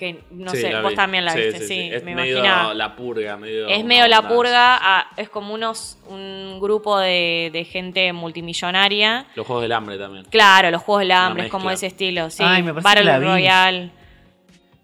[0.00, 0.96] Que no Sí, sé, vos vi.
[0.96, 1.90] también la Sí, viste, sí, sí, sí.
[1.92, 2.72] Es me medio imaginaba.
[2.72, 3.68] la purga, medio.
[3.68, 9.26] Es medio la purga, es como unos un grupo de, de gente multimillonaria.
[9.34, 10.24] Los juegos del hambre también.
[10.30, 12.42] Claro, los juegos del hambre, es como ese estilo, sí.
[12.46, 13.24] Ay, me parece Battle que la vi.
[13.26, 13.90] Royale.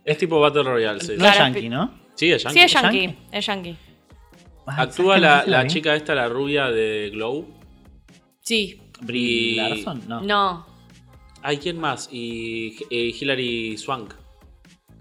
[0.04, 1.12] Es tipo Battle Royale, sí.
[1.12, 1.94] No Claro, es yankee, ¿no?
[2.14, 2.58] Sí, es yankee.
[2.58, 3.76] Sí, es ¿Es yankee, es yankee.
[4.66, 7.46] Ah, Actúa la, la chica esta, la rubia de Glow.
[8.42, 10.20] Sí, Brie Larson, no.
[10.20, 10.66] No.
[11.42, 12.10] Hay quién más.
[12.12, 14.12] Y eh, Hilary Swank.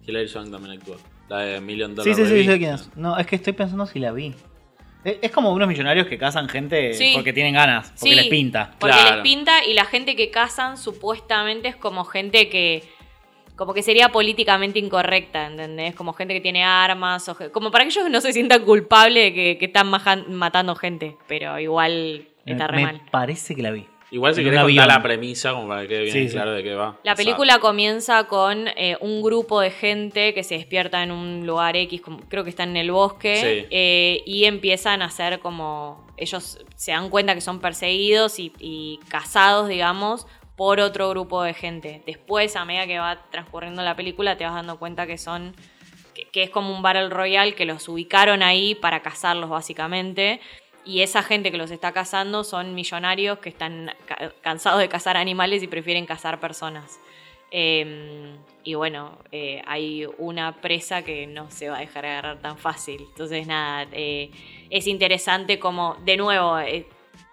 [0.07, 0.97] Hilary Swank también actúa.
[1.29, 2.45] La de Million Dollar Sí, sí, sí, Baby.
[2.45, 2.95] sé quién es.
[2.95, 4.33] No, es que estoy pensando si la vi.
[5.03, 7.11] Es, es como unos millonarios que casan gente Sí.
[7.15, 8.71] porque tienen ganas, porque Sí, les pinta.
[8.79, 9.15] Porque Claro.
[9.15, 12.83] les pinta y la gente que casan supuestamente es como gente que.
[13.55, 15.95] Como que sería políticamente incorrecta, ¿entendés?
[15.95, 19.23] Como gente que tiene armas, o ge- como para que ellos no se sientan culpables
[19.23, 23.01] de que, que están majan- matando gente, pero igual está re Me mal.
[23.11, 23.85] parece que la vi.
[24.11, 26.33] Igual si querés contar la premisa, como para que quede bien Sí, sí.
[26.33, 26.85] claro de qué va.
[27.03, 31.11] La O sea, película comienza con eh, un grupo de gente que se despierta en
[31.11, 33.67] un lugar X, como- creo que está en el bosque, Sí.
[33.71, 36.05] eh, y empiezan a hacer como.
[36.17, 41.53] Ellos se dan cuenta que son perseguidos y, y cazados, digamos, por otro grupo de
[41.53, 42.01] gente.
[42.05, 45.53] Después, a medida que va transcurriendo la película, te vas dando cuenta que son.
[46.13, 50.39] que, que es como un Battle Royale que los ubicaron ahí para cazarlos, básicamente.
[50.85, 55.17] Y esa gente que los está cazando son millonarios que están ca- cansados de cazar
[55.17, 56.99] animales y prefieren cazar personas.
[57.51, 62.57] Eh, y bueno, eh, hay una presa que no se va a dejar agarrar tan
[62.57, 63.01] fácil.
[63.09, 64.29] Entonces, nada, eh,
[64.69, 66.85] es interesante como, de nuevo, eh,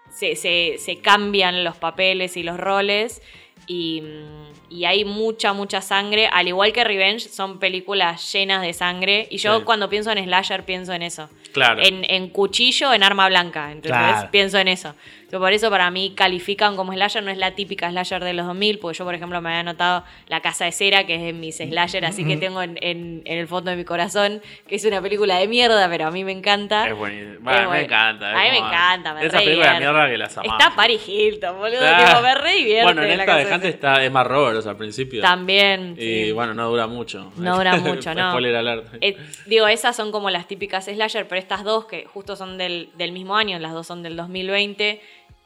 [0.09, 3.21] se, se- se cambian los papeles y los roles.
[3.67, 6.27] Y, mm, y hay mucha, mucha sangre.
[6.31, 9.27] Al igual que Revenge, son películas llenas de sangre.
[9.29, 9.63] Y yo Sí.
[9.65, 11.81] cuando pienso en Slasher, pienso en eso Claro.
[11.83, 13.71] en, en cuchillo, en arma blanca.
[13.71, 14.29] Entonces Claro.
[14.31, 14.95] pienso en eso.
[15.33, 18.45] Yo por eso para mí califican como slasher, no es la típica slasher de los
[18.45, 21.33] 2000, porque yo por ejemplo me había anotado La Casa de Cera, que es de
[21.33, 24.85] mis slasher, así que tengo en, en- en el fondo de mi corazón, que es
[24.85, 26.87] una película de mierda, pero a mí me encanta.
[26.87, 27.37] Es buenísimo.
[27.39, 27.83] Bueno, Es me bueno.
[27.83, 28.29] encanta.
[28.29, 30.59] A mí me encanta, me Esa película de mierda que las amamos.
[30.61, 32.05] Está Paris Hilton, boludo, Ah.
[32.05, 32.83] tipo, me re divierte.
[32.83, 33.73] Bueno, en esta de de Hunt Cera.
[33.73, 35.19] está Emma Roberts al principio.
[35.23, 35.95] También.
[35.97, 36.31] Y sí.
[36.31, 37.31] bueno, no dura mucho.
[37.37, 38.29] No dura mucho, no.
[38.29, 38.85] Spoiler alert.
[39.01, 39.17] Eh,
[39.47, 43.11] digo, esas son como las típicas slasher, pero estas dos, que justo son del, del
[43.13, 45.01] mismo año, las dos son del 2020,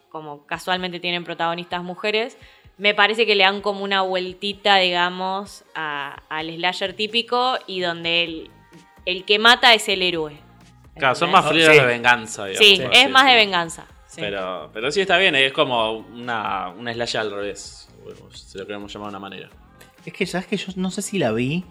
[0.09, 2.37] como casualmente tienen protagonistas mujeres,
[2.77, 8.23] me parece que le dan como una vueltita, digamos, a- al slasher típico y donde
[8.23, 8.51] el,
[9.05, 10.37] el que mata es el héroe.
[10.95, 11.57] Claro, son más Sí.
[11.57, 12.67] de venganza, digamos.
[12.67, 13.85] Sí, es más de venganza.
[14.07, 14.21] sí.
[14.21, 17.89] Pero, pero sí está bien, es como una, una slash al revés.
[18.33, 19.49] Si lo queremos llamar de una manera.
[20.05, 21.65] Es que sabes que yo no sé si la vi.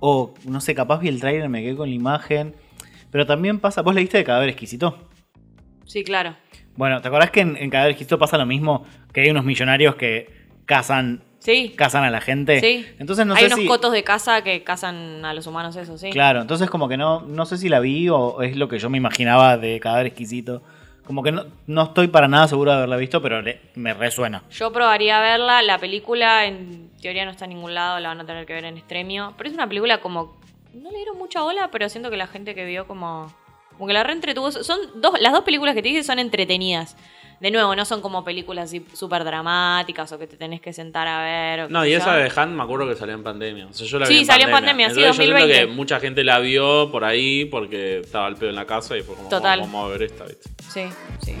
[0.00, 2.54] O no sé, capaz vi el trailer, me quedé con la imagen.
[3.10, 3.82] Pero también pasa.
[3.82, 5.08] ¿Vos leíste de Cadáver Exquisito?
[5.86, 6.36] Sí, claro.
[6.80, 8.86] Bueno, ¿te acordás que en, en Cadáver Exquisito pasa lo mismo?
[9.12, 10.30] Que hay unos millonarios que
[10.64, 11.74] cazan, Sí.
[11.76, 12.58] cazan a la gente.
[12.58, 12.86] Sí.
[12.98, 13.66] Entonces no Hay sé unos si.
[13.66, 16.08] cotos de casa que cazan a los humanos, eso, sí.
[16.08, 18.88] Claro, entonces como que no, no sé si la vi o es lo que yo
[18.88, 20.62] me imaginaba de Cadáver Exquisito.
[21.04, 24.42] Como que no, no estoy para nada seguro de haberla visto, pero le- me resuena.
[24.50, 25.60] Yo probaría verla.
[25.60, 28.64] La película en teoría no está en ningún lado, la van a tener que ver
[28.64, 29.34] en extremio.
[29.36, 30.40] Pero es una película como.
[30.72, 33.32] No le dieron mucha bola, pero siento que la gente que vio como.
[33.80, 34.52] Como que la reentretuvo.
[34.52, 36.98] Son dos, las dos películas que te dije son entretenidas.
[37.40, 41.08] De nuevo, no son como películas así súper dramáticas o que te tenés que sentar
[41.08, 41.60] a ver.
[41.62, 43.68] o No, y esa de Hunt me acuerdo que salió en pandemia.
[43.68, 44.90] O sea, yo la Sí, vi en salió en pandemia.
[44.90, 45.66] sí, Entonces yo siento 2020.
[45.70, 49.02] que mucha gente la vio por ahí porque estaba al pedo en la casa y
[49.02, 49.60] fue como, Total.
[49.60, 50.50] vamos a ver esta, ¿viste?
[50.70, 50.82] Sí,
[51.24, 51.34] sí.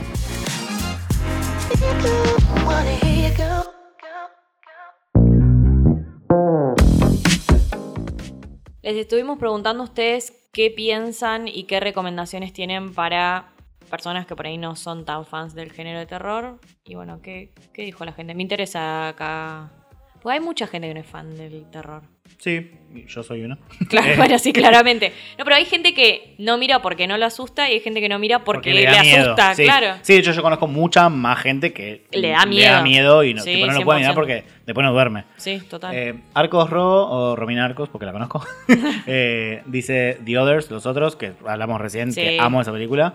[8.82, 13.52] Les estuvimos preguntando a ustedes qué piensan y qué recomendaciones tienen para
[13.90, 16.58] personas que por ahí no son tan fans del género de terror.
[16.84, 18.34] Y bueno, ¿qué, qué dijo la gente?
[18.34, 19.72] Me interesa acá.
[20.14, 22.02] Porque hay mucha gente que no es fan del terror.
[22.38, 22.70] Sí,
[23.06, 23.58] yo soy uno.
[23.88, 25.12] Claro, bueno, sí, claramente.
[25.38, 28.08] No, pero hay gente que no mira porque no le asusta y hay gente que
[28.08, 29.22] no mira porque, le, da miedo.
[29.32, 29.64] asusta, Sí.
[29.64, 29.96] claro.
[30.02, 33.22] Sí, de hecho yo conozco mucha más gente que Le da miedo.
[33.24, 34.14] y no, Sí, tipo, no lo puede mirar 100%.
[34.14, 35.24] porque después no duerme.
[35.36, 35.94] Sí, total.
[35.94, 38.44] Eh, Arcos Ro, o Romina Arcos, porque la conozco,
[39.06, 42.20] eh, dice The Others, los otros, que hablamos recién, Sí.
[42.20, 43.14] que amo esa película.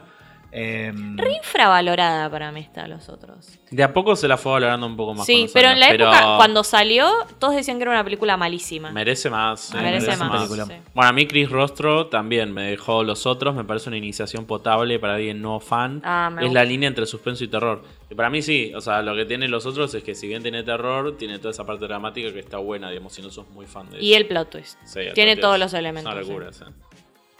[0.57, 3.59] Eh, Re infravalorada para mí está los otros.
[3.71, 5.25] De a poco se la fue valorando un poco más.
[5.25, 8.89] Sí, pero en la pero época, cuando salió, todos decían que era una película malísima.
[8.91, 9.59] Merece más.
[9.59, 10.31] sí, Merece más.
[10.31, 10.65] película.
[10.65, 10.73] sí.
[10.93, 13.53] Bueno, a mí Chris Rostro también me dejó los otros.
[13.53, 16.01] Me parece una iniciación potable para alguien no fan.
[16.05, 16.61] Ah, me es gusta.
[16.61, 17.83] la línea entre suspenso y terror.
[18.09, 18.71] Y para mí sí.
[18.75, 21.51] O sea, lo que tienen los otros es que si bien tiene terror, tiene toda
[21.51, 24.21] esa parte dramática que está buena, digamos, si no sos muy fan de Y eso.
[24.21, 24.79] el plot twist.
[24.85, 26.13] Sí, el Tiene plot todos los elementos.
[26.13, 26.29] Es una sí.
[26.29, 26.63] locura, sí.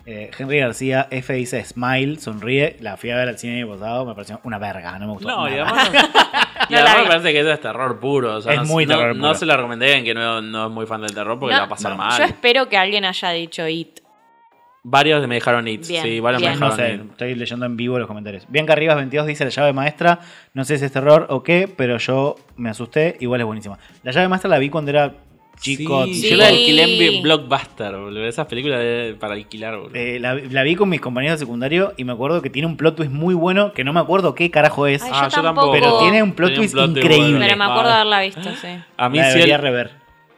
[0.06, 2.78] Eh, Henry García F dice Smile, sonríe.
[2.80, 5.14] La fui a ver al cine el año pasado, me pareció una verga, no me
[5.14, 5.28] gustó.
[5.28, 5.90] No, y además,
[6.70, 8.36] y No además me parece que eso es terror puro.
[8.36, 9.34] O sea, Es no, muy no- terror no puro.
[9.36, 11.66] se la recomendé en que no, no es muy fan del terror porque No, la
[11.66, 12.18] va a pasar no, mal.
[12.20, 14.00] Yo espero que alguien haya dicho It.
[14.88, 15.66] Varios me dejaron.
[15.66, 16.54] Bien, sí, varios bien.
[16.54, 17.12] me No dejaron sé, hits.
[17.14, 18.46] estoy leyendo en vivo los comentarios.
[18.50, 20.20] Bianca Rivas 22 dice la llave maestra.
[20.54, 23.18] No sé si es terror o qué, pero yo me asusté.
[23.20, 23.80] Igual es buenísima.
[24.04, 25.12] La llave maestra la vi cuando era
[25.60, 26.10] chicos.
[26.12, 26.30] Sí.
[26.30, 28.26] Yo la alquilé en Blockbuster, boludo.
[28.26, 29.96] Esas películas de- para alquilar, boludo.
[29.96, 32.78] Eh, la, la vi con mis compañeros de secundario y me acuerdo que tiene un
[32.78, 35.02] plot twist muy bueno que no me acuerdo qué carajo es.
[35.04, 35.72] Ay, Ah, yo yo tampoco.
[35.72, 37.30] pero tiene un plot un twist plot twist increíble.
[37.32, 37.46] bueno.
[37.46, 38.68] Pero me acuerdo de haberla visto, sí.
[38.98, 39.92] A mí la sí, debería rever.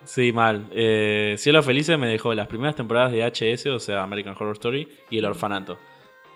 [0.05, 0.65] sí, mal.
[0.71, 4.87] Eh, Cielo Felices me dejó las primeras temporadas de HS, o sea, American Horror Story,
[5.09, 5.77] y El Orfanato.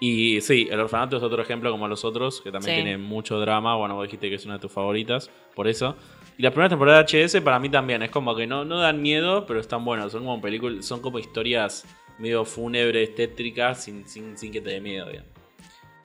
[0.04, 2.82] Y sí, El Orfanato es otro ejemplo como los otros, que también Sí.
[2.84, 3.76] tiene mucho drama.
[3.76, 5.96] Bueno, vos dijiste que es una de tus favoritas, por eso.
[6.38, 9.02] Y las primeras temporadas de HS para mí también, es como que no, no dan
[9.02, 10.12] miedo, pero están buenas.
[10.12, 11.86] Son como películas, son como historias
[12.18, 15.30] medio fúnebres, tétricas, sin, sin, sin que te dé miedo, digamos.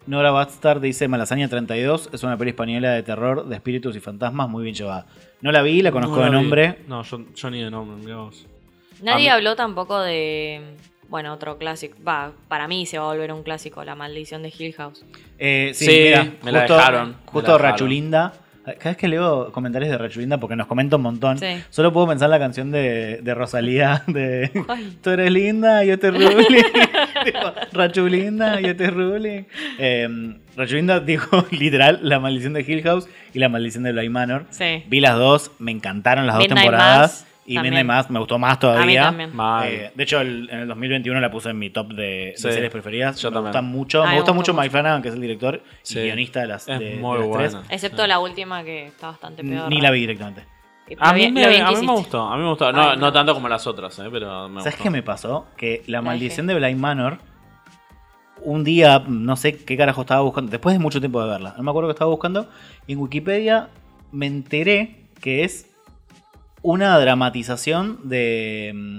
[0.07, 4.49] Nora Bastard dice Malasaña 32 es una peli española de terror, de espíritus y fantasmas
[4.49, 5.07] muy bien llevada.
[5.41, 6.43] No la vi, la conozco No de la vi.
[6.43, 6.79] nombre.
[6.87, 8.47] No, yo, yo ni de nombre, mirá vos.
[9.03, 10.77] Nadie habló tampoco de.
[11.09, 11.97] Bueno, otro clásico.
[12.07, 15.05] Va, para mí se va a volver un clásico, La Maldición de Hill House.
[15.39, 17.73] Eh, sí, Sí, mira, me la justo, dejaron, me Justo la dejaron.
[17.73, 18.33] Rachulinda.
[18.75, 21.63] Cada vez que leo comentarios de Rachulinda, porque nos comenta un montón, Sí.
[21.71, 24.99] solo puedo pensar en la canción de, de Rosalía de Ay.
[25.03, 26.65] Tú eres linda, yo te ruling.
[27.73, 29.45] Rachulinda, yo te ruling.
[29.79, 34.45] Eh, Rachulinda dijo literal La maldición de Hill House y La maldición de Bly Manor.
[34.51, 34.85] Sí.
[34.89, 37.01] Vi las dos, me encantaron las dos temporadas.
[37.23, 37.75] Mass y también.
[37.75, 39.09] Midnight Mass me gustó más todavía.
[39.09, 39.73] A mí también.
[39.73, 43.21] Eh, de hecho, el- en el 2021 la puse en mi top de, series preferidas.
[43.21, 43.51] yo me también.
[43.53, 44.03] gusta mucho.
[44.03, 44.71] Ay, me me gusta mucho Mike.
[44.71, 45.99] Flanagan, que es el director Sí.
[45.99, 47.53] y guionista de las, Es de, de muy las tres.
[47.55, 47.67] buena.
[47.71, 49.69] Excepto la última que está bastante peor.
[49.71, 50.45] Ni la vi directamente.
[51.01, 51.93] A mí, me, bien a que mí me hiciste.
[51.93, 52.71] gustó, a mí me gustó.
[52.73, 53.13] No, Ay, no no.
[53.13, 54.83] tanto como las otras, eh, pero me ¿Sabes gustó.
[54.85, 55.47] qué me pasó?
[55.57, 57.19] Que La La maldición de Blind Manor,
[58.43, 61.63] un día, no sé qué carajo estaba buscando, después de mucho tiempo de verla, no
[61.65, 62.49] me acuerdo qué estaba buscando,
[62.87, 63.69] y en Wikipedia
[64.13, 65.75] me enteré que es
[66.67, 68.99] una dramatización de mm,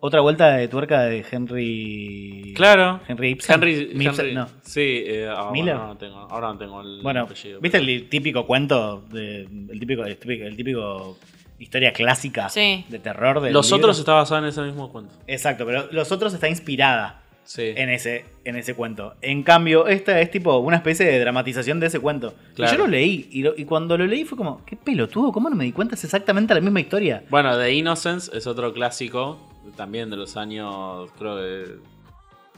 [0.00, 2.52] otra vuelta de tuerca de Henry...
[2.56, 3.00] Claro.
[3.08, 3.54] Henry Ibsen.
[3.54, 4.46] Henry, Ibsen, Henry- no.
[4.62, 5.76] Sí, eh, ahora, Miller.
[5.76, 7.60] no tengo, ahora no tengo el Bueno, apellido.
[7.60, 9.00] ¿viste pero- el típico cuento?
[9.10, 11.18] De, el, típico, el, típico, el típico
[11.58, 12.84] historia clásica Sí.
[12.88, 13.78] de terror del Los libro?
[13.78, 15.14] otros está basado en ese mismo cuento.
[15.26, 17.72] Exacto, pero los otros está inspirada Sí.
[17.76, 19.14] en ese, en ese cuento.
[19.20, 22.34] En cambio, esta es tipo una especie de dramatización de ese cuento.
[22.52, 22.72] Y Claro.
[22.72, 25.56] yo lo leí, y, lo- y cuando lo leí fue como, qué pelotudo, ¿cómo no
[25.56, 25.94] me di cuenta?
[25.94, 27.22] Es exactamente la misma historia.
[27.30, 29.38] Bueno, The Innocence es otro clásico,
[29.76, 31.76] también de los años, creo que,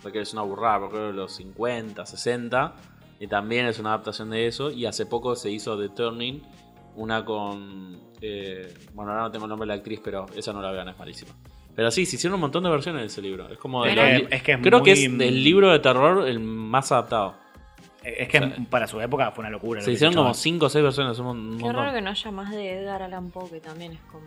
[0.01, 2.74] creo que es una burrada, pero creo de los 50, 60,
[3.18, 6.43] y también es una adaptación de eso, y hace poco se hizo The Turning,
[6.95, 10.62] una con, eh, bueno, ahora no tengo el nombre de la actriz, pero esa no
[10.62, 11.32] la vean, es malísima.
[11.76, 13.48] Pero sí, se hicieron un montón de versiones de ese libro.
[13.50, 16.26] Es como de Pero los es- que es creo que es del libro de terror
[16.26, 17.34] el más adaptado.
[18.02, 19.80] Es que para su época fue una locura.
[19.80, 20.34] lo Se hicieron como Chabón.
[20.36, 21.76] 5 o 6 versiones, un Qué montón.
[21.84, 24.26] raro que no haya más de Edgar Allan Poe, que también es como.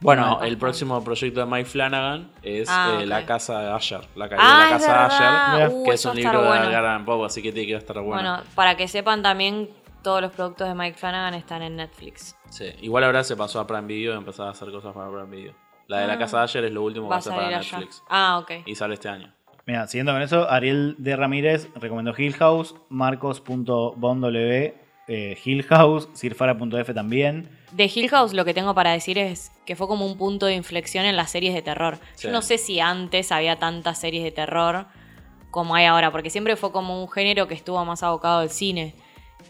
[0.00, 3.06] Bueno, el próximo proyecto de Mike Flanagan es Ah, eh.
[3.06, 4.00] La Casa de Asher.
[4.16, 5.62] La caída Ah, de la es Casa de.
[5.64, 5.76] Asher.
[5.76, 6.58] Uh, que es un libro de.
[6.58, 8.14] Edgar Allan Poe, así que tiene que estar bueno.
[8.14, 9.68] Bueno, para que sepan también,
[10.02, 12.34] todos los productos de Mike Flanagan están en Netflix.
[12.48, 12.64] Sí.
[12.80, 15.54] Igual ahora se pasó a Prime Video y empezó a hacer cosas para Prime Video.
[15.90, 16.18] La de La Ah.
[16.18, 17.58] Casa de Asher es lo último que Va a para allá.
[17.58, 18.02] Netflix.
[18.08, 18.50] Ah, ok.
[18.66, 19.32] Y sale este año.
[19.66, 24.26] Mira, siguiendo con eso, Ariel de Ramírez recomendó Hill House, marcos.bonw,
[25.08, 27.48] eh, Hill House, sirfara.f también.
[27.72, 30.54] De Hill House lo que tengo para decir es que fue como un punto de
[30.54, 31.98] inflexión en las series de terror.
[32.14, 32.26] Sí.
[32.28, 34.86] Yo no sé si antes había tantas series de terror
[35.50, 38.94] como hay ahora, porque siempre fue como un género que estuvo más abocado al cine.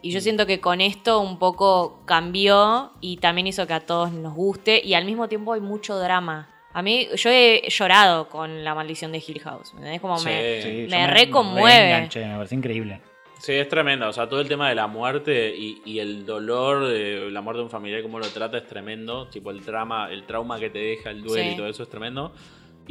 [0.02, 4.12] Y yo siento que con esto un poco cambió y también hizo que a todos
[4.12, 6.48] nos guste y al mismo tiempo hay mucho drama.
[6.72, 9.74] A mí, yo he llorado con La Maldición de Hill House.
[9.74, 10.00] ¿Me entendés?
[10.00, 10.26] Como Sí.
[10.28, 11.78] me, Sí, me reconmueve.
[11.78, 13.00] reenganché, me parece increíble.
[13.38, 14.06] Sí, es tremendo.
[14.08, 17.58] O sea, todo el tema de la muerte y, y el dolor de la muerte
[17.58, 19.26] de un familiar, cómo lo trata, es tremendo.
[19.28, 21.54] Tipo, el trauma, el trauma que te deja, el duelo Sí.
[21.54, 22.32] y todo eso es tremendo.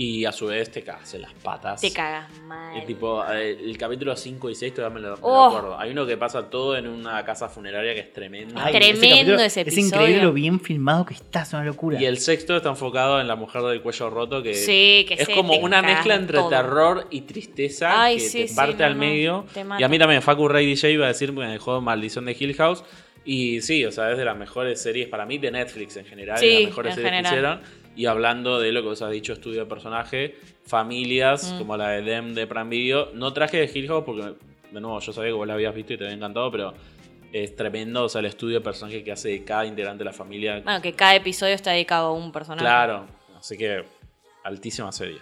[0.02, 1.82] Y a su vez te cagas en las patas.
[1.82, 2.78] Te cagas mal.
[2.78, 5.46] El tipo, eh, el capítulo 5 y 6 todavía me lo, me lo Oh.
[5.48, 5.78] acuerdo.
[5.78, 8.56] Hay uno que pasa todo en una casa funeraria que es tremendo.
[8.58, 9.88] Ay, Tremendo capítulo ese Es episodio.
[9.88, 12.02] increíble lo bien filmado que está, es una locura.
[12.02, 15.26] Y el sexto está enfocado en la mujer del cuello roto, que Sí, que es
[15.26, 16.48] se como una mezcla entre todo.
[16.50, 19.46] terror y tristeza Ay, que sí, te sí, parte no, al no, medio.
[19.80, 22.54] Y a mí también, Facu Ray DJ iba a decir, me dejó Maldición de Hill
[22.56, 22.86] House.
[23.26, 26.38] Y sí, o sea, es de las mejores series para mí de Netflix en general,
[26.40, 27.32] Sí, de las mejores series general.
[27.34, 27.38] que
[27.68, 27.79] hicieron.
[28.00, 31.58] Y hablando de lo que vos has dicho, estudio de personaje, familias Mm.
[31.58, 33.10] como la de Dem de Prime Video.
[33.14, 34.36] No traje de Hill House porque,
[34.72, 36.74] de nuevo, yo sabía que vos la habías visto y te había encantado, pero
[37.34, 40.14] es tremendo, o sea, el estudio de personaje que hace de cada integrante de la
[40.14, 40.62] familia.
[40.64, 42.64] Bueno, que cada episodio está dedicado a un personaje.
[42.64, 43.06] Claro,
[43.38, 43.84] así que
[44.46, 45.18] altísima serie.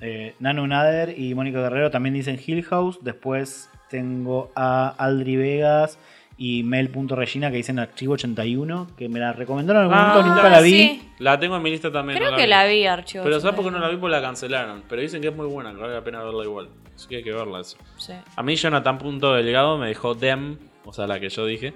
[0.00, 3.00] Eh, Nanu Nader y Mónica Guerrero también dicen Hill House.
[3.02, 5.98] Después tengo a Aldri Vegas
[6.40, 10.48] y Mel.regina que dicen Archivo 81, que me la recomendaron en algún Ah, momento, nunca
[10.48, 10.70] la vi.
[10.70, 11.02] sí.
[11.18, 12.16] La tengo en mi lista también.
[12.18, 12.48] Creo no que vi.
[12.48, 13.24] la vi, Archivo.
[13.24, 13.78] Pero ¿sabes por qué 81?
[13.78, 14.00] no la vi?
[14.00, 14.84] Porque la cancelaron.
[14.88, 16.68] Pero dicen que es muy buena, que vale la pena verla igual.
[16.94, 17.76] Así que hay que verla eso.
[17.96, 18.12] Sí.
[18.36, 21.74] A mí Jonathan Punto Delgado me dejó Dem, o sea, la que yo dije.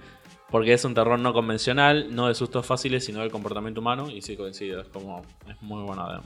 [0.51, 4.09] Porque es un terror no convencional, no de sustos fáciles, sino del comportamiento humano.
[4.11, 5.23] Y sí coincido, es como.
[5.49, 6.07] Es muy buena.
[6.13, 6.21] de-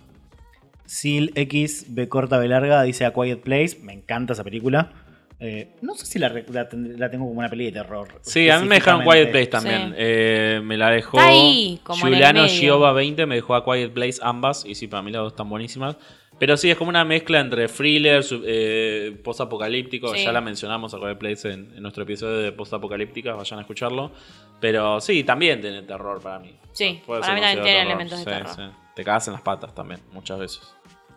[0.87, 3.79] Sil X B corta B larga dice A Quiet Place.
[3.83, 4.93] Me encanta esa película.
[5.39, 8.09] Eh, no sé si la, tengo como una peli de terror.
[8.23, 9.95] Sí, a mí me dejaron Quiet Place también.
[9.97, 11.21] Eh, me la dejó.
[11.21, 12.47] Ahí, Juliano.
[12.49, 14.65] Giova 20 me dejó a Quiet Place ambas.
[14.65, 15.97] Y sí, para mí las dos están buenísimas.
[16.39, 20.15] Pero sí, es como una mezcla entre thriller, eh, post-apocalíptico.
[20.15, 20.25] Sí.
[20.25, 23.35] Ya la mencionamos a Quiet Place en, en nuestro episodio de post-apocalíptica.
[23.35, 24.13] Vayan a escucharlo.
[24.61, 26.57] Pero sí, también tiene terror para mí.
[26.73, 27.87] Sí, Puede para mí también tiene terror.
[27.91, 28.55] elementos de Sí, terror.
[28.55, 28.63] sí.
[28.95, 30.61] Te cagas en las patas también, muchas veces.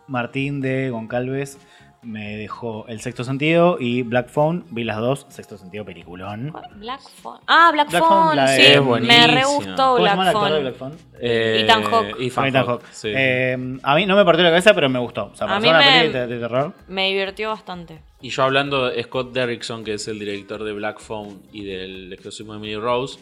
[0.07, 1.57] Martín de Goncalves
[2.01, 4.65] me dejó El Sexto Sentido y Black Phone.
[4.71, 5.25] Vi las dos.
[5.29, 6.53] Sexto Sentido, peliculón.
[6.75, 7.39] Black Phone.
[7.47, 8.61] Ah, Black, Black Phone, Phone, sí.
[8.61, 10.61] Es me re gustó ¿Cómo se llama el Black actor de Phone.
[10.61, 10.97] Black Phone?
[11.21, 12.15] Eh, Ethan Hawke.
[12.19, 12.85] Ethan Ethan Hawke, Hawke.
[12.93, 13.09] sí.
[13.13, 15.25] Eh, a mí no me partió la cabeza, pero me gustó.
[15.33, 16.73] O sea, A mí una me- peli de, de terror.
[16.87, 18.01] Me divirtió bastante.
[18.21, 22.11] Y yo hablando de Scott Derrickson, que es el director de Black Phone y del
[22.13, 23.19] exorcismo de Emily Rose,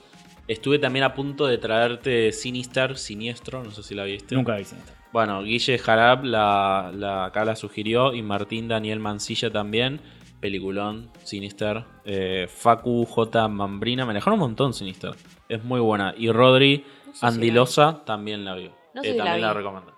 [0.48, 4.34] estuve también a punto de traerte Sinister, Siniestro, no sé si la viste.
[4.36, 4.97] Nunca vi Sinister.
[5.14, 10.02] Bueno, Guille Jarab la, la, acá la sugirió y Martín Daniel Mancilla también.
[10.40, 11.86] Peliculón, Sinister.
[12.06, 13.48] Eh, Facu J.
[13.48, 15.14] Mambrina, me dejaron un montón Sinister.
[15.50, 16.14] Es muy buena.
[16.18, 17.36] Y Rodri No sé si la vi.
[17.36, 18.72] Andilosa también la vio.
[18.94, 19.58] No sé Eh, si la también la, vi.
[19.58, 19.94] recomiendo.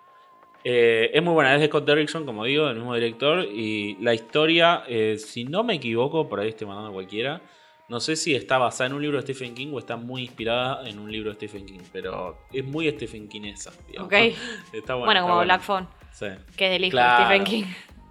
[0.63, 3.43] Eh, es muy buena, es de Scott Derrickson, como digo, del mismo director.
[3.45, 4.83] Y la historia,
[5.17, 7.41] si no me equivoco, por ahí estoy mandando cualquiera.
[7.89, 10.87] No sé si está basada en un libro de Stephen King o está muy inspirada
[10.87, 13.71] en un libro de Stephen King, pero es muy Stephen Kingesa.
[13.87, 14.07] digamos.
[14.07, 14.13] Ok.
[14.73, 15.43] Está Bueno, buena, está como buena.
[15.55, 16.25] Black Phone, Sí,
[16.55, 17.17] que es del hijo Claro.
[17.17, 17.63] de Stephen King.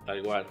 [0.05, 0.47] tal cual.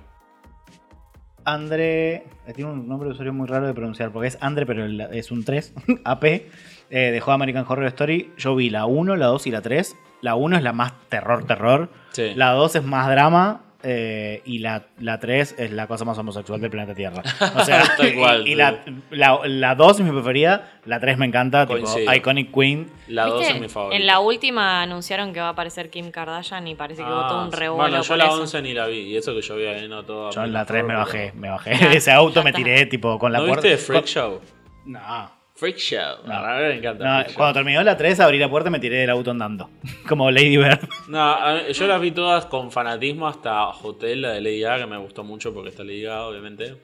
[1.44, 2.16] André.
[2.46, 5.32] eh, Tiene un nombre de usuario muy raro de pronunciar, porque es André, pero es
[5.32, 5.74] un 3.
[6.06, 6.24] AP.
[6.26, 8.34] eh, dejó American Horror Story.
[8.38, 9.96] Yo vi la 1, la 2 y la 3.
[10.22, 11.90] La 1 es la más terror, terror.
[12.12, 12.34] Sí.
[12.36, 13.64] La 2 es más drama.
[13.90, 17.24] Eh, y la, la 3 es la cosa más homosexual del planeta Tierra.
[17.56, 17.84] O sea,
[18.46, 20.72] y, la, la, la 2 es mi preferida.
[20.84, 21.66] La 3 me encanta.
[21.66, 21.88] Tipo.
[22.14, 22.92] Iconic Queen.
[23.08, 23.54] La 2 ¿Viste?
[23.56, 23.96] es mi favorita.
[23.98, 27.44] En la última anunciaron que va a aparecer Kim Kardashian y parece que hubo todo
[27.48, 28.42] un Ah, revuelo Bueno, yo la eso.
[28.42, 28.98] 11 ni la vi.
[29.00, 30.32] Y eso que yo vi ahí, no todo.
[30.32, 31.32] Yo en la 3 me bajé.
[31.34, 33.68] Me bajé ese auto, me tiré tipo con la ¿No puerta.
[33.68, 34.42] viste Freak Show?
[34.86, 35.37] No.
[35.58, 36.18] Freak Show.
[36.26, 36.34] No.
[36.34, 37.04] A mí me encanta.
[37.04, 37.36] No, Freak Show.
[37.38, 39.70] cuando terminó la 3, abrí la puerta y me tiré del auto andando.
[40.08, 40.88] Como Lady Bird.
[41.10, 44.98] No, yo las vi todas con fanatismo hasta Hotel, la de Lady Gaga, que me
[44.98, 46.76] gustó mucho porque está Lady Gaga, obviamente.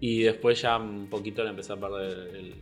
[0.00, 2.36] Y después ya un poquito le empecé a perder el.
[2.36, 2.54] el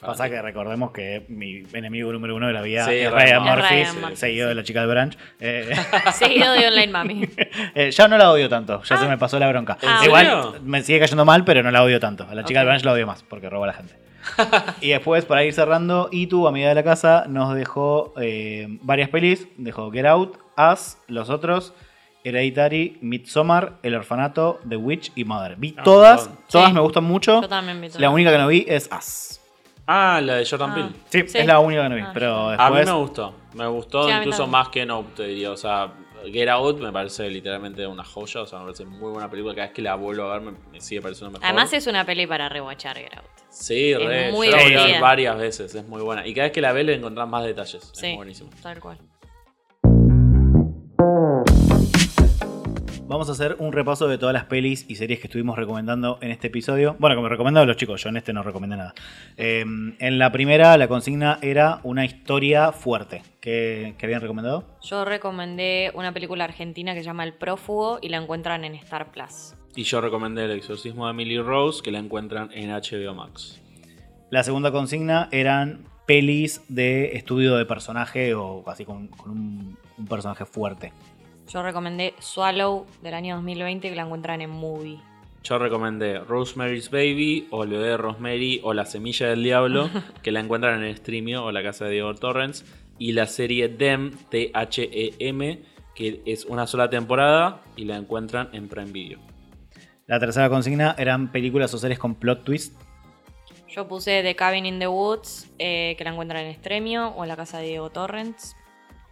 [0.00, 3.42] Pasa que recordemos que mi enemigo número uno de la vida Sí, es Ryan Ryan
[3.42, 3.60] Murphy.
[3.60, 5.18] Murphy, Ryan Murphy, seguido de la chica de Branch.
[5.40, 5.76] Eh,
[6.12, 7.28] Seguido de Online Mami.
[7.74, 9.76] eh, ya no la odio tanto, ya se me pasó la bronca.
[9.82, 12.24] ¿En Igual me sigue cayendo mal, pero no la odio tanto.
[12.30, 12.62] A la chica Ok.
[12.62, 13.94] de Branch la odio más, porque roba a la gente.
[14.80, 19.08] y después, para ir cerrando, y tu amiga de la casa nos dejó eh, varias
[19.08, 19.46] pelis.
[19.56, 20.36] Dejó Get Out,
[20.72, 21.72] Us, Los Otros,
[22.24, 25.56] Hereditary, Midsommar, El Orfanato, The Witch y Mother.
[25.56, 26.74] Vi Ah, todas, todas Sí.
[26.74, 27.40] me gustan mucho.
[27.42, 28.00] Yo también vi todo.
[28.00, 29.40] La única que no vi es Us.
[29.86, 30.74] Ah, la de Jordan Ah.
[30.74, 30.88] Peele.
[31.08, 31.38] Sí, Sí.
[31.38, 33.34] es la única que no vi, Ah, pero A mí me gustó.
[33.54, 35.50] Me gustó Sí, incluso más que Nope, te diría.
[35.50, 35.90] O sea,
[36.32, 38.42] Get Out me parece literalmente una joya.
[38.42, 39.54] O sea, me parece muy buena película.
[39.54, 41.44] Cada vez que la vuelvo a ver me, me sigue pareciendo mejor.
[41.46, 43.24] Además es una peli para rewatchar Get Out.
[43.50, 44.32] Sí, es re.
[44.32, 45.00] muy Yo la voy a ver divertida.
[45.00, 45.74] varias veces.
[45.74, 46.26] Es muy buena.
[46.26, 47.90] Y cada vez que la ves le encontrás más detalles.
[47.94, 48.50] Sí, Es buenísimo.
[48.62, 48.98] tal cual.
[53.08, 56.30] Vamos a hacer un repaso de todas las pelis y series que estuvimos recomendando en
[56.30, 56.94] este episodio.
[56.98, 58.92] Bueno, que me recomendaron los chicos, yo en este no recomendé nada.
[59.38, 59.64] Eh,
[59.98, 63.22] en la primera, la consigna era una historia fuerte.
[63.40, 64.76] ¿Qué, qué habían recomendado?
[64.82, 69.10] Yo recomendé una película argentina que se llama El Prófugo y la encuentran en Star
[69.10, 69.54] Plus.
[69.74, 73.58] Y yo recomendé El exorcismo de Emily Rose, que la encuentran en HBO Max.
[74.28, 80.06] La segunda consigna eran pelis de estudio de personaje o así con, con un, un
[80.06, 80.92] personaje fuerte.
[81.48, 85.00] Yo recomendé Swallow del año 2020 que la encuentran en Movie.
[85.42, 89.88] Yo recomendé Rosemary's Baby, o Lo de Rosemary, o La Semilla del Diablo,
[90.22, 92.66] que la encuentran en Streamio o la casa de Diego Torrens.
[92.98, 95.62] Y la serie Dem, T-H-E-M,
[95.94, 99.20] que es una sola temporada y la encuentran en Prime Video.
[100.06, 102.78] La tercera consigna eran películas o series con plot twist.
[103.68, 107.36] Yo puse The Cabin in the Woods que la encuentran en Streamio o en la
[107.36, 108.56] casa de Diego Torrents.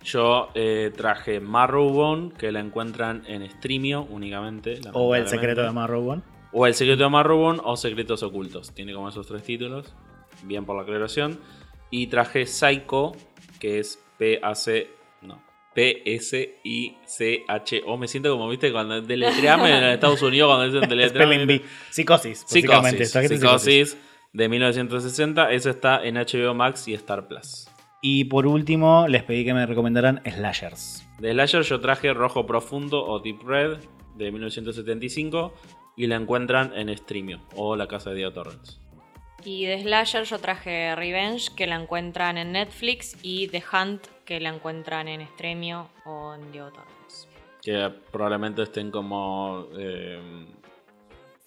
[0.02, 4.80] Yo eh, traje Marrowbone, que la encuentran en Streamio únicamente.
[4.92, 6.22] O El secreto de Marrowbone.
[6.52, 8.72] O El secreto de Marrowbone o Secretos ocultos.
[8.72, 9.92] Tiene como esos tres títulos.
[10.44, 11.40] Bien por la aclaración.
[11.90, 13.12] Y traje Psycho,
[13.58, 14.88] que es P-A-C.
[15.22, 15.42] No.
[15.74, 16.96] P-S-I-C-H-O.
[17.98, 21.62] Me siento como, viste, cuando deletreame en Estados Unidos, cuando dicen deletreame.
[21.90, 22.44] Psicosis.
[22.46, 23.10] Psicosis.
[23.10, 23.98] Psicosis
[24.32, 25.50] de 1960.
[25.52, 27.68] Ese está en HBO Max y Star Plus.
[28.02, 31.06] Y por último, les pedí que me recomendaran slashers.
[31.18, 33.78] De Slasher yo traje Rojo Profundo o Deep Red
[34.16, 35.54] de 1975
[35.96, 38.80] y la encuentran en Streamio o la casa de Diego Torrens.
[39.44, 44.40] Y de Slasher yo traje Revenge, que la encuentran en Netflix, y The Hunt, que
[44.40, 47.28] la encuentran en Extremio o en Diego Torres.
[47.62, 49.66] Que probablemente estén como.
[49.78, 50.20] eh,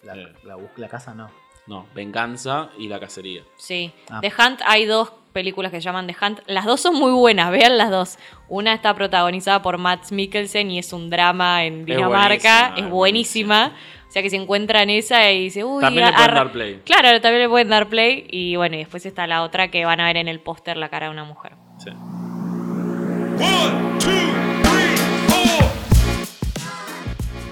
[0.02, 0.32] La, Eh.
[0.76, 1.28] la casa no.
[1.70, 3.42] No, Venganza y La Cacería.
[3.56, 4.18] Sí, Ah.
[4.20, 6.40] The Hunt hay dos películas que se llaman The Hunt.
[6.48, 8.18] Las dos son muy buenas, vean las dos.
[8.48, 12.72] Una está protagonizada por Matt Mikkelsen y es un drama en Dinamarca.
[12.72, 13.72] buenísima, Es es buenísima.
[14.08, 16.80] O sea que se encuentran esa y dice, uy, También le pueden dar play.
[16.84, 18.26] Claro, también le pueden dar play.
[18.28, 20.88] Y bueno, y después está la otra que van a ver en el póster la
[20.88, 21.52] cara de una mujer.
[21.78, 21.90] Sí.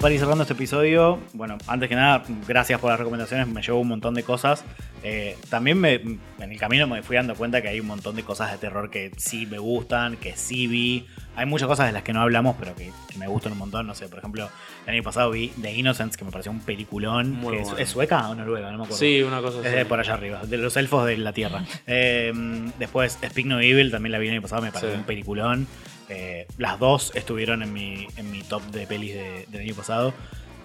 [0.01, 3.81] Para ir cerrando este episodio, bueno, antes que nada, gracias por las recomendaciones, me llevó
[3.81, 4.63] un montón de cosas.
[5.03, 8.23] Eh, también me, en el camino me fui dando cuenta que hay un montón de
[8.23, 11.05] cosas de terror que sí me gustan, que sí vi.
[11.35, 13.87] Hay muchas cosas de las que no hablamos, pero que, que me gustan un montón.
[13.87, 14.49] No sé, por ejemplo,
[14.87, 17.33] el año pasado vi The Innocents, que me pareció un peliculón.
[17.33, 17.79] Muy que es, bueno.
[17.83, 18.71] ¿Es sueca o noruega?
[18.71, 18.95] No me acuerdo.
[18.99, 19.89] Sí, una cosa Es de así.
[19.89, 21.65] por allá arriba, de los elfos de la tierra.
[21.87, 22.31] Eh,
[22.79, 24.97] después, Speak No Evil, también la vi el año pasado, me pareció Sí.
[24.97, 25.67] un peliculón.
[26.09, 30.13] Eh, las dos estuvieron en mi, en mi top de pelis de- del año pasado.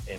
[0.07, 0.19] Em,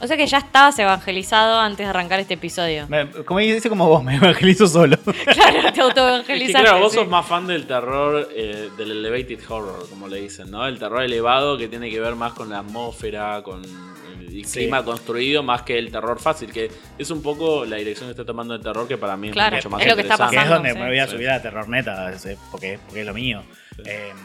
[0.00, 2.86] O sea que ya estabas evangelizado antes de arrancar este episodio.
[2.88, 4.96] me- como dice como vos, me evangelizo solo.
[4.96, 6.62] claro, te Es que autoevangelizaste.
[6.68, 6.98] claro, vos sí.
[6.98, 10.66] sos más fan del terror, eh, del elevated horror, como le dicen, ¿no?
[10.66, 14.58] El terror elevado que tiene que ver más con la atmósfera, con el Sí.
[14.62, 16.68] clima construido, más que el terror fácil, que
[16.98, 19.64] es un poco la dirección que está tomando el terror, que para mí Claro, es
[19.64, 20.36] mucho más es lo que está interesante.
[20.36, 20.78] que es pasando, donde sí.
[20.80, 21.12] me voy a Sí.
[21.12, 22.12] subir a terror neta,
[22.50, 23.42] porque, porque es lo mío.
[23.84, 24.16] Em,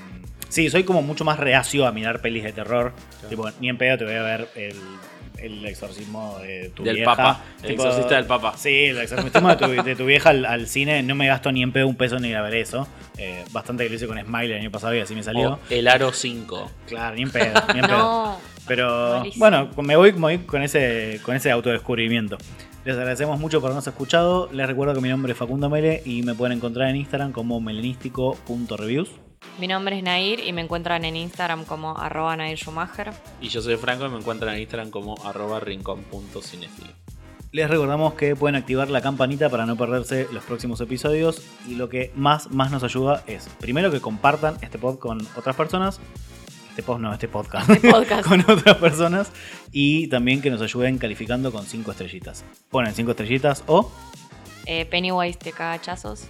[0.47, 2.93] sí, soy como mucho más reacio a mirar pelis de terror.
[3.27, 4.75] Tipo, ni en pedo te voy a ver el,
[5.37, 7.15] el exorcismo de tu Del vieja.
[7.15, 8.53] Papa, el Tipo, exorcista del Papa.
[8.57, 11.03] Sí, el exorcismo de tu, de tu vieja al, al cine.
[11.03, 12.87] No me gasto ni en pedo un peso ni ir a ver eso.
[13.17, 15.53] Eh, bastante que lo hice con Smile el año pasado y así me salió.
[15.53, 16.71] O el Aro 5.
[16.87, 17.97] Claro, ni en pedo, ni en pedo.
[17.97, 18.37] No.
[18.67, 19.39] Pero Malísimo.
[19.39, 22.37] bueno, me voy, me voy con ese, con ese autodescubrimiento.
[22.85, 24.47] Les agradecemos mucho por habernos escuchado.
[24.53, 27.59] Les recuerdo que mi nombre es Facundo Mele y me pueden encontrar en Instagram como
[27.59, 29.09] melenístico.reviews.
[29.59, 33.11] Mi nombre es Nair y me encuentran en Instagram como arroba Nair Schumacher.
[33.41, 36.91] Y yo soy Franco y me encuentran en Instagram como arroba rincón.cinefilo.
[37.51, 41.89] Les recordamos que pueden activar la campanita para no perderse los próximos episodios y lo
[41.89, 45.99] que más, más nos ayuda es, primero que compartan este pod con otras personas,
[46.69, 48.27] este pod no, este podcast, podcast.
[48.27, 49.31] con otras personas
[49.71, 52.45] y también que nos ayuden calificando con 5 estrellitas.
[52.69, 53.91] Ponen 5 estrellitas o
[54.67, 56.25] Eh, Pennywise te caga hachazos.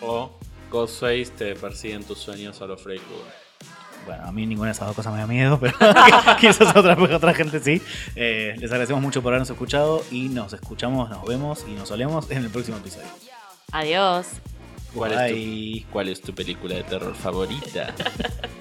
[0.00, 0.32] O
[0.70, 3.48] Ghostface te persigue en tus sueños a los Freddy Krueger.
[4.06, 5.76] Bueno, a mí ninguna de esas dos cosas me da miedo, pero
[6.40, 7.82] quizás a otra, otra gente sí.
[8.16, 12.30] Eh, les agradecemos mucho por habernos escuchado y nos escuchamos, nos vemos y nos olemos
[12.30, 13.08] en el próximo episodio.
[13.72, 14.26] Adiós.
[14.94, 15.34] ¿Cuál es,
[15.84, 17.94] tu, ¿Cuál es tu película de terror favorita?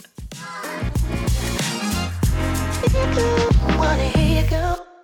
[3.77, 4.96] Wanna hear you go.